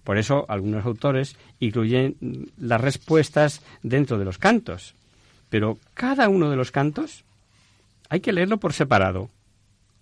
[0.09, 2.15] Por eso algunos autores incluyen
[2.57, 4.95] las respuestas dentro de los cantos.
[5.51, 7.23] Pero cada uno de los cantos
[8.09, 9.29] hay que leerlo por separado,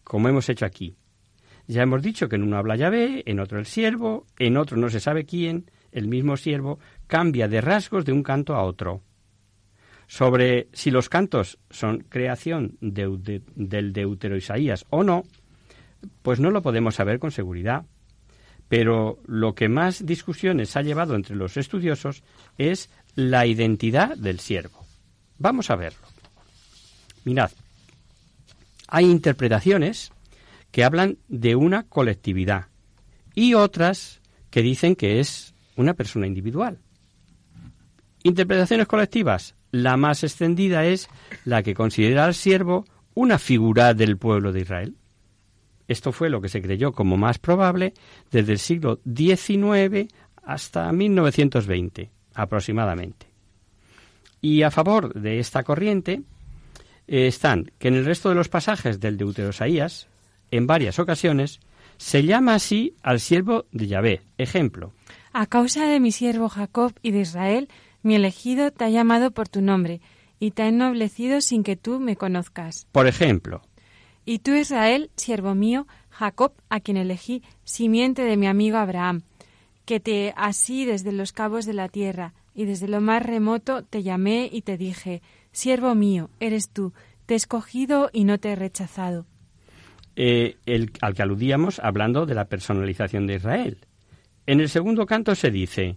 [0.06, 0.96] como hemos hecho aquí.
[1.68, 4.88] Ya hemos dicho que en uno habla Yahvé, en otro el siervo, en otro no
[4.88, 9.02] se sabe quién, el mismo siervo cambia de rasgos de un canto a otro.
[10.08, 15.24] Sobre si los cantos son creación de, de, del Deutero Isaías o no,
[16.22, 17.84] pues no lo podemos saber con seguridad.
[18.70, 22.24] Pero lo que más discusiones ha llevado entre los estudiosos
[22.58, 24.86] es la identidad del siervo.
[25.40, 26.08] Vamos a verlo.
[27.24, 27.52] Mirad,
[28.88, 30.12] hay interpretaciones
[30.72, 32.68] que hablan de una colectividad
[33.34, 36.80] y otras que dicen que es una persona individual.
[38.24, 39.56] Interpretaciones colectivas.
[39.72, 41.10] La más extendida es
[41.46, 44.96] la que considera al siervo una figura del pueblo de Israel.
[45.88, 47.94] Esto fue lo que se creyó como más probable
[48.32, 50.14] desde el siglo XIX
[50.44, 53.28] hasta 1920 aproximadamente.
[54.42, 56.22] Y a favor de esta corriente
[57.08, 60.08] eh, están que en el resto de los pasajes del Deuterosaías,
[60.52, 61.60] en varias ocasiones,
[61.98, 64.22] se llama así al siervo de Yahvé.
[64.38, 64.94] Ejemplo.
[65.34, 67.70] A causa de mi siervo Jacob y de Israel,
[68.04, 70.02] mi elegido te ha llamado por tu nombre,
[70.40, 72.88] y te ha ennoblecido sin que tú me conozcas.
[72.92, 73.62] Por ejemplo.
[74.30, 79.22] Y tú, Israel, siervo mío, Jacob, a quien elegí, simiente de mi amigo Abraham,
[79.86, 84.04] que te así desde los cabos de la tierra, y desde lo más remoto te
[84.04, 85.22] llamé y te dije,
[85.54, 86.92] Siervo mío, eres tú,
[87.26, 89.26] te he escogido y no te he rechazado.
[90.18, 93.78] Eh, el, al que aludíamos hablando de la personalización de Israel.
[94.46, 95.96] En el segundo canto se dice,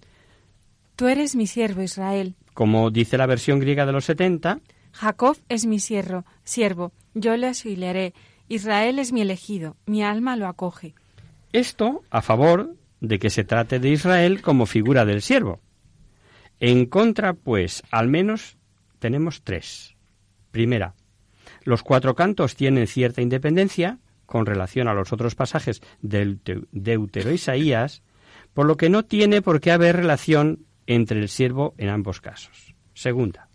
[0.95, 2.37] Tú eres mi siervo, Israel.
[2.55, 4.61] Como dice la versión griega de los 70,
[5.01, 8.13] Jacob es mi siervo, siervo, yo le auxiliaré.
[8.49, 10.95] Israel es mi elegido, mi alma lo acoge.
[11.55, 15.61] Esto a favor de que se trate de Israel como figura del siervo.
[16.59, 18.59] En contra, pues, al menos
[18.99, 19.97] tenemos tres.
[20.51, 20.95] Primera,
[21.65, 26.41] los cuatro cantos tienen cierta independencia con relación a los otros pasajes del
[26.73, 28.03] Deutero Isaías,
[28.53, 32.75] por lo que no tiene por qué haber relación entre el siervo en ambos casos.
[32.93, 33.50] Segunda,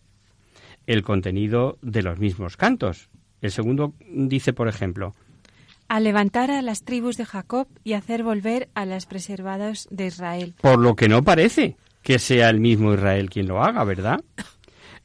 [0.87, 3.09] el contenido de los mismos cantos.
[3.41, 5.15] El segundo dice, por ejemplo,
[5.87, 10.55] a levantar a las tribus de Jacob y hacer volver a las preservadas de Israel.
[10.61, 14.23] Por lo que no parece que sea el mismo Israel quien lo haga, ¿verdad?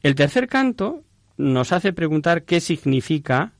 [0.03, 1.03] El tercer canto
[1.37, 3.53] nos hace preguntar qué significa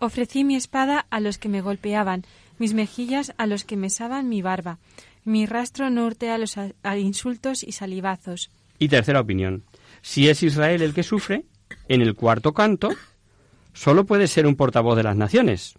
[0.00, 2.24] Ofrecí mi espada a los que me golpeaban,
[2.58, 4.78] mis mejillas a los que mesaban mi barba,
[5.24, 8.50] mi rastro norte a los a insultos y salivazos.
[8.78, 9.64] Y tercera opinión,
[10.00, 11.44] si es Israel el que sufre,
[11.88, 12.90] en el cuarto canto,
[13.72, 15.74] solo puede ser un portavoz de las naciones.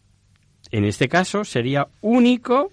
[0.72, 2.72] En este caso sería único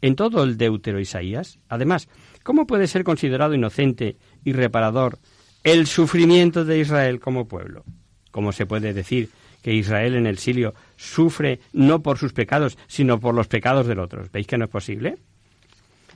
[0.00, 1.58] en todo el Deutero Isaías.
[1.68, 2.08] Además,
[2.42, 5.18] ¿cómo puede ser considerado inocente y reparador
[5.64, 7.84] el sufrimiento de Israel como pueblo?
[8.30, 9.30] ¿Cómo se puede decir
[9.62, 14.00] que Israel en el exilio sufre no por sus pecados, sino por los pecados del
[14.00, 14.24] otro?
[14.32, 15.18] ¿Veis que no es posible?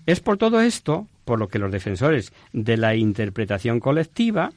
[0.04, 4.52] Es por todo esto por lo que los defensores de la interpretación colectiva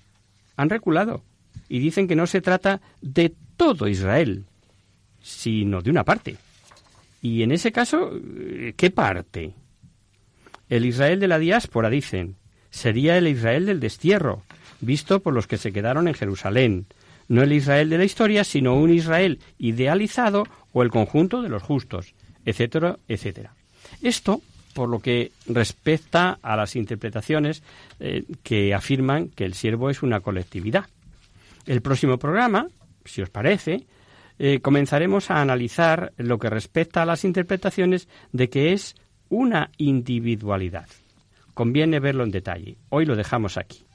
[0.56, 1.24] han reculado
[1.68, 4.46] y dicen que no se trata de todo Israel,
[5.22, 6.38] sino de una parte.
[7.22, 8.12] Y en ese caso,
[8.78, 9.54] ¿qué parte?
[10.70, 12.36] El Israel de la diáspora, dicen,
[12.70, 14.44] sería el Israel del destierro,
[14.80, 16.86] visto por los que se quedaron en Jerusalén.
[17.28, 21.64] No el Israel de la historia, sino un Israel idealizado o el conjunto de los
[21.64, 22.14] justos,
[22.46, 23.54] etcétera, etcétera.
[24.02, 24.42] Esto
[24.74, 27.64] por lo que respecta a las interpretaciones
[28.00, 30.86] eh, que afirman que el siervo es una colectividad.
[31.70, 32.68] El próximo programa,
[33.06, 33.86] si os parece,
[34.40, 38.96] eh, comenzaremos a analizar lo que respecta a las interpretaciones de que es
[39.30, 40.88] una individualidad.
[41.54, 42.80] Conviene verlo en detalle.
[42.90, 43.86] Hoy lo dejamos aquí.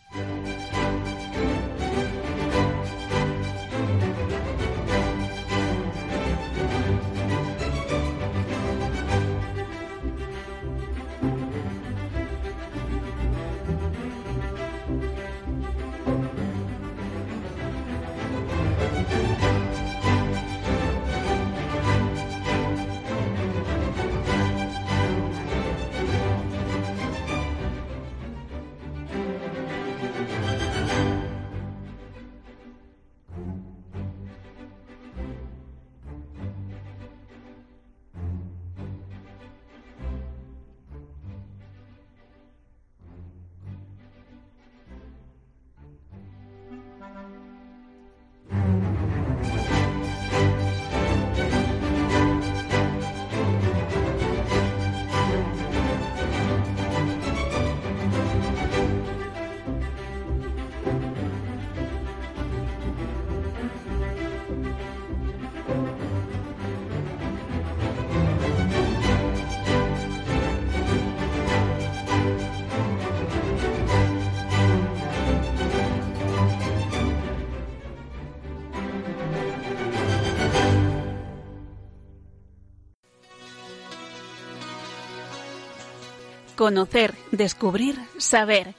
[86.65, 88.75] Conocer, descubrir, saber.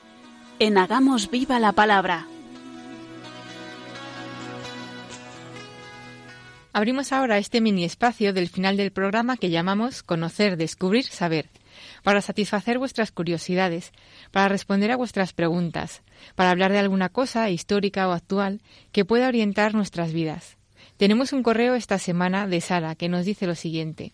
[0.58, 2.26] En Hagamos Viva la Palabra.
[6.74, 11.48] Abrimos ahora este mini espacio del final del programa que llamamos Conocer, Descubrir, Saber,
[12.02, 13.92] para satisfacer vuestras curiosidades,
[14.32, 16.02] para responder a vuestras preguntas,
[16.34, 18.64] para hablar de alguna cosa histórica o actual
[18.94, 20.58] que pueda orientar nuestras vidas.
[20.98, 24.14] Tenemos un correo esta semana de Sara que nos dice lo siguiente.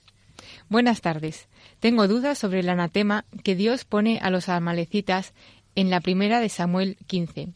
[0.67, 1.47] Buenas tardes.
[1.82, 5.34] Tengo dudas sobre el anatema que Dios pone a los amalecitas
[5.73, 7.53] en la primera de Samuel 15.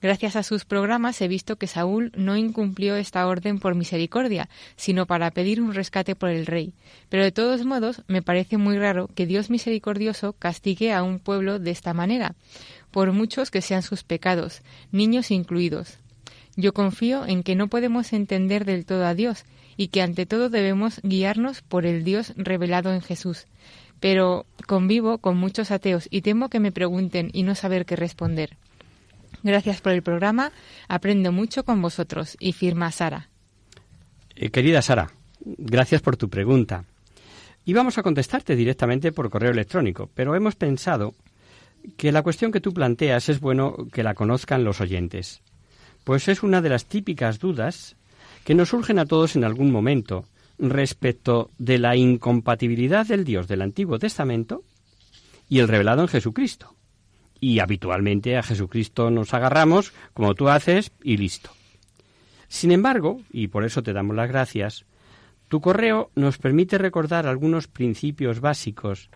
[0.00, 5.06] Gracias a sus programas he visto que Saúl no incumplió esta orden por misericordia, sino
[5.06, 6.74] para pedir un rescate por el rey.
[7.08, 11.58] Pero de todos modos me parece muy raro que Dios misericordioso castigue a un pueblo
[11.58, 12.36] de esta manera,
[12.92, 14.62] por muchos que sean sus pecados,
[14.92, 15.98] niños incluidos.
[16.54, 19.44] Yo confío en que no podemos entender del todo a Dios
[19.76, 23.46] y que ante todo debemos guiarnos por el Dios revelado en Jesús.
[24.00, 28.56] Pero convivo con muchos ateos y temo que me pregunten y no saber qué responder.
[29.42, 30.52] Gracias por el programa,
[30.88, 33.28] aprendo mucho con vosotros y firma Sara.
[34.34, 35.10] Eh, querida Sara,
[35.40, 36.84] gracias por tu pregunta.
[37.64, 41.14] Íbamos a contestarte directamente por correo electrónico, pero hemos pensado
[41.96, 45.42] que la cuestión que tú planteas es bueno que la conozcan los oyentes,
[46.04, 47.96] pues es una de las típicas dudas
[48.46, 50.24] que nos surgen a todos en algún momento
[50.56, 54.62] respecto de la incompatibilidad del Dios del Antiguo Testamento
[55.48, 56.76] y el revelado en Jesucristo.
[57.40, 61.50] Y habitualmente a Jesucristo nos agarramos, como tú haces, y listo.
[62.46, 64.86] Sin embargo, y por eso te damos las gracias,
[65.48, 69.10] tu correo nos permite recordar algunos principios básicos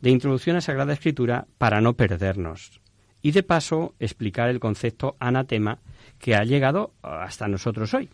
[0.00, 2.80] de introducción a Sagrada Escritura para no perdernos.
[3.20, 5.80] y de paso explicar el concepto anatema
[6.20, 8.08] que ha llegado hasta nosotros hoy.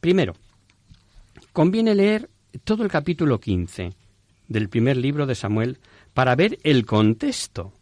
[0.00, 0.34] Primero,
[1.52, 2.30] conviene leer
[2.64, 3.92] todo el capítulo 15
[4.48, 5.78] del primer libro de Samuel
[6.14, 7.72] para ver el contexto.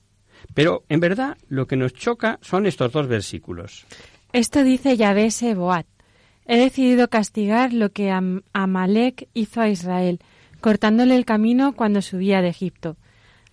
[0.55, 3.87] Pero en verdad lo que nos choca son estos dos versículos.
[4.33, 5.87] Esto dice Yahvé Seboat.
[6.47, 8.11] He decidido castigar lo que
[8.53, 10.21] Amalek hizo a Israel,
[10.61, 12.97] cortándole el camino cuando subía de Egipto.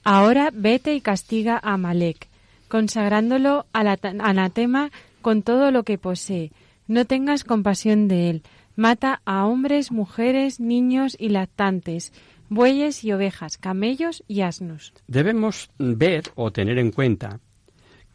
[0.04, 2.28] Ahora vete y castiga a Amalek,
[2.68, 4.92] consagrándolo al anatema
[5.22, 6.52] con todo lo que posee.
[6.92, 8.44] No tengas compasión de él.
[8.76, 12.12] Mata a hombres, mujeres, niños y lactantes,
[12.50, 14.94] bueyes y ovejas, camellos y asnos.
[15.08, 17.40] Debemos ver o tener en cuenta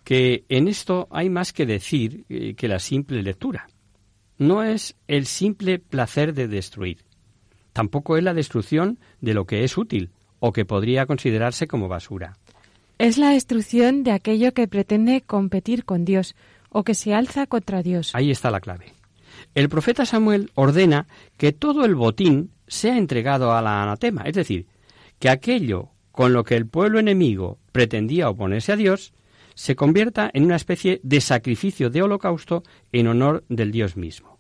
[0.05, 3.67] que en esto hay más que decir eh, que la simple lectura.
[4.37, 6.99] No es el simple placer de destruir.
[7.73, 12.37] Tampoco es la destrucción de lo que es útil o que podría considerarse como basura.
[12.99, 16.35] Es la destrucción de aquello que pretende competir con Dios
[16.77, 18.11] o que se alza contra Dios.
[18.13, 18.93] Ahí está la clave.
[19.55, 21.07] El profeta Samuel ordena
[21.39, 24.67] que todo el botín sea entregado a la anatema, es decir,
[25.19, 29.15] que aquello con lo que el pueblo enemigo pretendía oponerse a Dios
[29.55, 32.63] se convierta en una especie de sacrificio de holocausto
[32.93, 34.39] en honor del Dios mismo.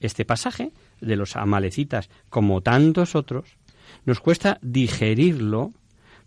[0.00, 3.56] Este pasaje de los amalecitas, como tantos otros,
[4.04, 5.72] nos cuesta digerirlo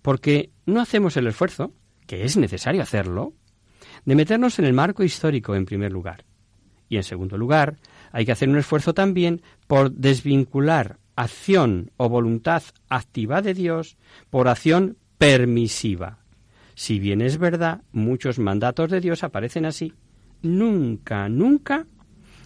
[0.02, 1.74] porque no hacemos el esfuerzo,
[2.08, 3.34] que es necesario hacerlo,
[4.06, 6.26] de meternos en el marco histórico en primer lugar.
[6.88, 7.78] Y en segundo lugar,
[8.12, 13.98] hay que hacer un esfuerzo también por desvincular acción o voluntad activa de Dios
[14.30, 16.20] por acción permisiva.
[16.76, 19.94] Si bien es verdad, muchos mandatos de Dios aparecen así,
[20.42, 21.88] nunca, nunca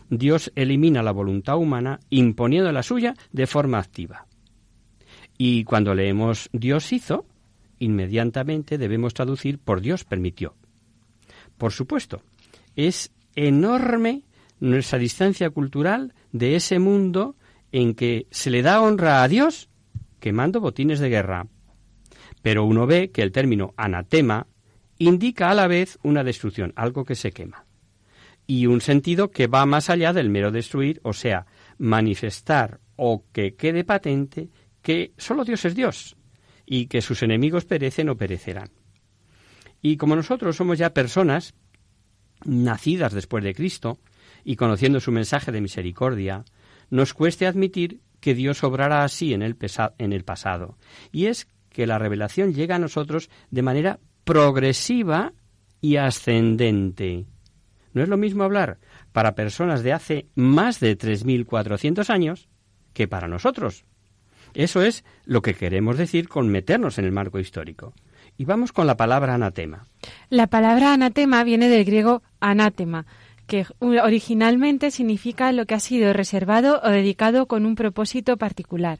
[0.09, 4.27] Dios elimina la voluntad humana imponiendo la suya de forma activa.
[5.37, 7.25] Y cuando leemos Dios hizo,
[7.79, 10.55] inmediatamente debemos traducir por Dios permitió.
[11.59, 12.23] Por supuesto,
[12.75, 14.23] es enorme
[14.61, 17.35] nuestra distancia cultural de ese mundo
[17.73, 19.69] en que se le da honra a Dios
[20.21, 21.47] quemando botines de guerra.
[22.41, 24.47] Pero uno ve que el término anatema
[24.97, 27.65] indica a la vez una destrucción, algo que se quema,
[28.47, 31.45] y un sentido que va más allá del mero destruir, o sea,
[31.77, 34.47] manifestar o que quede patente
[34.81, 36.15] que solo Dios es Dios
[36.65, 38.69] y que sus enemigos perecen o perecerán.
[39.81, 41.53] Y como nosotros somos ya personas
[42.45, 43.99] nacidas después de Cristo
[44.43, 46.45] y conociendo su mensaje de misericordia,
[46.89, 49.57] nos cueste admitir que Dios obrará así en el,
[49.97, 50.77] en el pasado.
[51.11, 55.33] Y es que la revelación llega a nosotros de manera progresiva
[55.81, 57.25] y ascendente.
[57.93, 58.79] No es lo mismo hablar
[59.11, 62.49] para personas de hace más de 3.400 años
[62.93, 63.85] que para nosotros.
[64.53, 67.93] Eso es lo que queremos decir con meternos en el marco histórico.
[68.39, 69.85] Y vamos con la palabra anatema.
[70.29, 73.05] La palabra anatema viene del griego anátema,
[73.47, 78.99] que originalmente significa lo que ha sido reservado o dedicado con un propósito particular.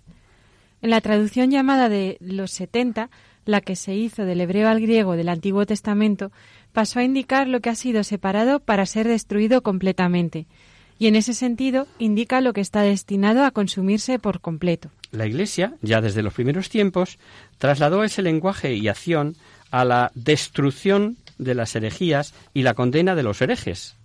[0.82, 3.10] En la traducción llamada de los 70,
[3.46, 6.34] la que se hizo del hebreo al griego del Antiguo Testamento,
[6.74, 10.48] pasó a indicar lo que ha sido separado para ser destruido completamente,
[11.00, 14.92] y en ese sentido indica lo que está destinado a consumirse por completo.
[15.12, 17.18] La Iglesia, ya desde los primeros tiempos,
[17.58, 19.36] trasladó ese lenguaje y acción
[19.72, 23.96] a la destrucción de las herejías y la condena de los herejes,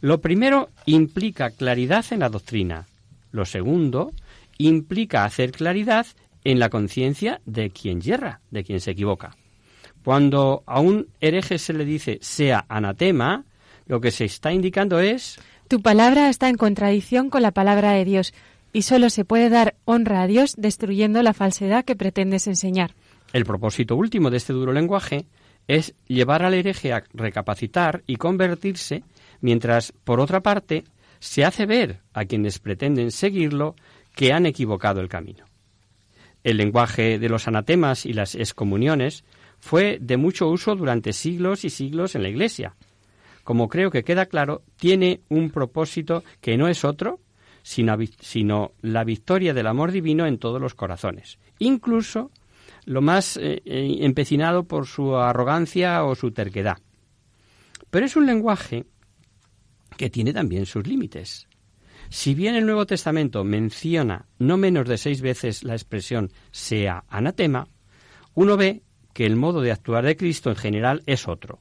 [0.00, 2.86] lo primero implica claridad en la doctrina.
[3.32, 4.12] Lo segundo
[4.58, 6.06] implica hacer claridad
[6.44, 9.36] en la conciencia de quien yerra, de quien se equivoca.
[10.04, 13.44] Cuando a un hereje se le dice sea anatema,
[13.86, 18.04] lo que se está indicando es Tu palabra está en contradicción con la palabra de
[18.04, 18.32] Dios
[18.72, 22.94] y solo se puede dar honra a Dios destruyendo la falsedad que pretendes enseñar.
[23.32, 25.26] El propósito último de este duro lenguaje
[25.66, 29.02] es llevar al hereje a recapacitar y convertirse
[29.40, 30.84] mientras, por otra parte,
[31.18, 33.74] se hace ver a quienes pretenden seguirlo
[34.14, 35.46] que han equivocado el camino.
[36.44, 39.24] El lenguaje de los anatemas y las excomuniones
[39.58, 42.76] fue de mucho uso durante siglos y siglos en la Iglesia.
[43.46, 47.20] Como creo que queda claro, tiene un propósito que no es otro,
[47.62, 52.32] sino, la victoria del amor divino en todos los corazones, incluso
[52.86, 56.78] lo más eh, eh, empecinado por su arrogancia o su terquedad.
[57.88, 58.84] Pero es un lenguaje
[59.96, 61.46] que tiene también sus límites.
[62.08, 67.68] Si bien el Nuevo Testamento menciona no menos de seis veces la expresión sea anatema,
[68.34, 68.82] uno ve
[69.12, 71.60] que el modo de actuar de Cristo en general es otro.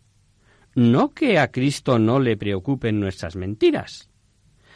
[0.75, 4.09] No que a Cristo no le preocupen nuestras mentiras,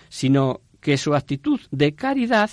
[0.08, 2.50] sino que su actitud de caridad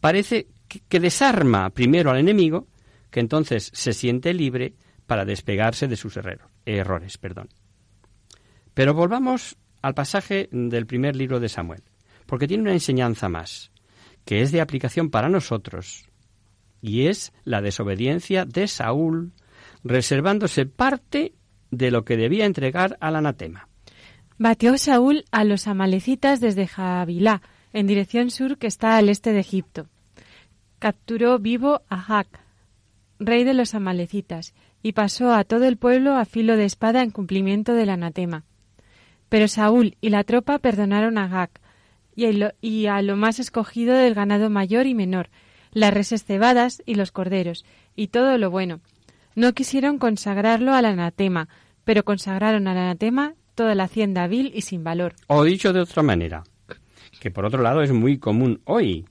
[0.00, 0.46] parece
[0.88, 2.68] que desarma primero al enemigo,
[3.10, 4.74] que entonces se siente libre
[5.06, 6.18] para despegarse de sus
[6.64, 7.18] errores.
[7.18, 7.48] Perdón.
[8.74, 11.82] Pero volvamos al pasaje del primer libro de Samuel,
[12.26, 13.72] porque tiene una enseñanza más,
[14.24, 16.08] que es de aplicación para nosotros,
[16.80, 19.32] y es la desobediencia de Saúl,
[19.82, 21.34] reservándose parte
[21.70, 23.68] de lo que debía entregar al anatema.
[24.38, 27.42] Batió Saúl a los amalecitas desde Javilá,
[27.72, 29.88] en dirección sur que está al este de Egipto.
[30.78, 32.28] Capturó vivo a Hac,
[33.18, 37.10] rey de los amalecitas, y pasó a todo el pueblo a filo de espada en
[37.10, 38.44] cumplimiento del anatema.
[39.28, 41.60] Pero Saúl y la tropa perdonaron a Hac
[42.14, 45.30] y a lo más escogido del ganado mayor y menor,
[45.72, 47.64] las reses cebadas y los corderos,
[47.94, 48.80] y todo lo bueno.
[49.38, 51.48] No quisieron consagrarlo al anatema,
[51.84, 55.14] pero consagraron al anatema toda la hacienda vil y sin valor.
[55.28, 56.42] O dicho de otra manera,
[57.20, 59.06] que por otro lado es muy común hoy.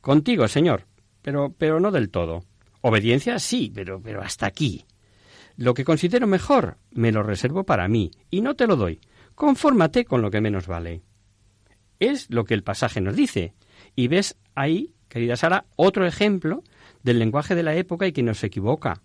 [0.00, 0.86] Contigo, Señor,
[1.22, 2.42] pero, pero no del todo.
[2.80, 4.86] Obediencia sí, pero, pero hasta aquí.
[5.56, 8.98] Lo que considero mejor me lo reservo para mí y no te lo doy.
[9.36, 11.02] Confórmate con lo que menos vale.
[12.00, 13.54] Es lo que el pasaje nos dice.
[13.94, 16.64] Y ves ahí, querida Sara, otro ejemplo
[17.04, 19.00] del lenguaje de la época y que nos equivoca.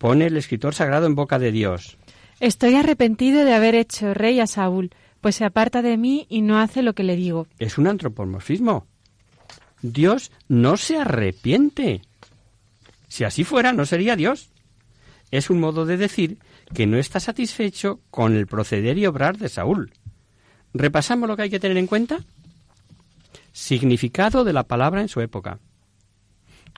[0.00, 1.98] Pone el escritor sagrado en boca de Dios.
[2.40, 6.58] Estoy arrepentido de haber hecho rey a Saúl, pues se aparta de mí y no
[6.58, 7.46] hace lo que le digo.
[7.58, 8.86] Es un antropomorfismo.
[9.82, 12.00] Dios no se arrepiente.
[13.08, 14.48] Si así fuera, no sería Dios.
[15.30, 16.38] Es un modo de decir
[16.72, 19.92] que no está satisfecho con el proceder y obrar de Saúl.
[20.72, 22.20] ¿Repasamos lo que hay que tener en cuenta?
[23.52, 25.58] Significado de la palabra en su época.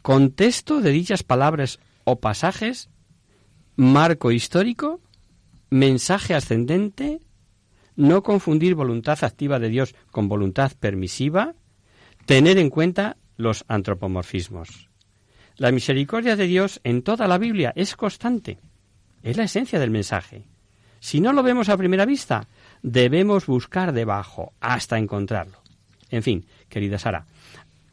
[0.02, 2.88] Contexto de dichas palabras o pasajes.
[3.76, 5.00] Marco histórico.
[5.70, 7.20] Mensaje ascendente
[7.96, 11.54] no confundir voluntad activa de Dios con voluntad permisiva,
[12.26, 14.88] tener en cuenta los antropomorfismos.
[15.56, 18.58] La misericordia de Dios en toda la Biblia es constante.
[19.22, 20.46] Es la esencia del mensaje.
[21.00, 22.48] Si no lo vemos a primera vista,
[22.82, 25.58] debemos buscar debajo hasta encontrarlo.
[26.10, 27.26] En fin, querida Sara,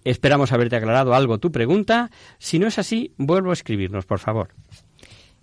[0.03, 2.11] esperamos haberte aclarado algo tu pregunta.
[2.37, 4.49] Si no es así, vuelvo a escribirnos, por favor.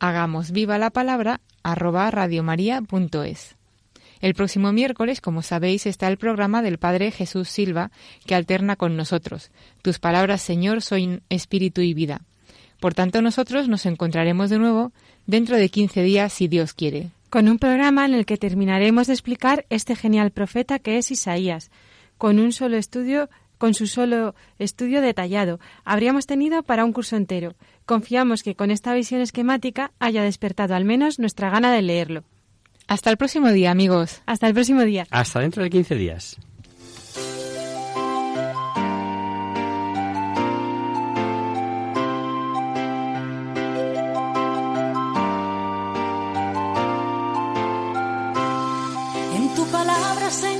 [0.00, 3.56] hagamos viva la palabra arroba radiomaria.es.
[4.20, 7.90] El próximo miércoles, como sabéis, está el programa del Padre Jesús Silva,
[8.26, 9.50] que alterna con nosotros.
[9.80, 12.22] Tus palabras, Señor, son espíritu y vida.
[12.80, 14.92] Por tanto, nosotros nos encontraremos de nuevo
[15.26, 17.10] dentro de 15 días, si Dios quiere.
[17.30, 21.70] Con un programa en el que terminaremos de explicar este genial profeta que es Isaías,
[22.18, 23.30] con un solo estudio
[23.60, 25.60] con su solo estudio detallado.
[25.84, 27.54] Habríamos tenido para un curso entero.
[27.84, 32.24] Confiamos que con esta visión esquemática haya despertado al menos nuestra gana de leerlo.
[32.88, 34.22] Hasta el próximo día, amigos.
[34.24, 35.06] Hasta el próximo día.
[35.10, 36.38] Hasta dentro de 15 días.
[49.34, 50.59] En tu palabra, Señor,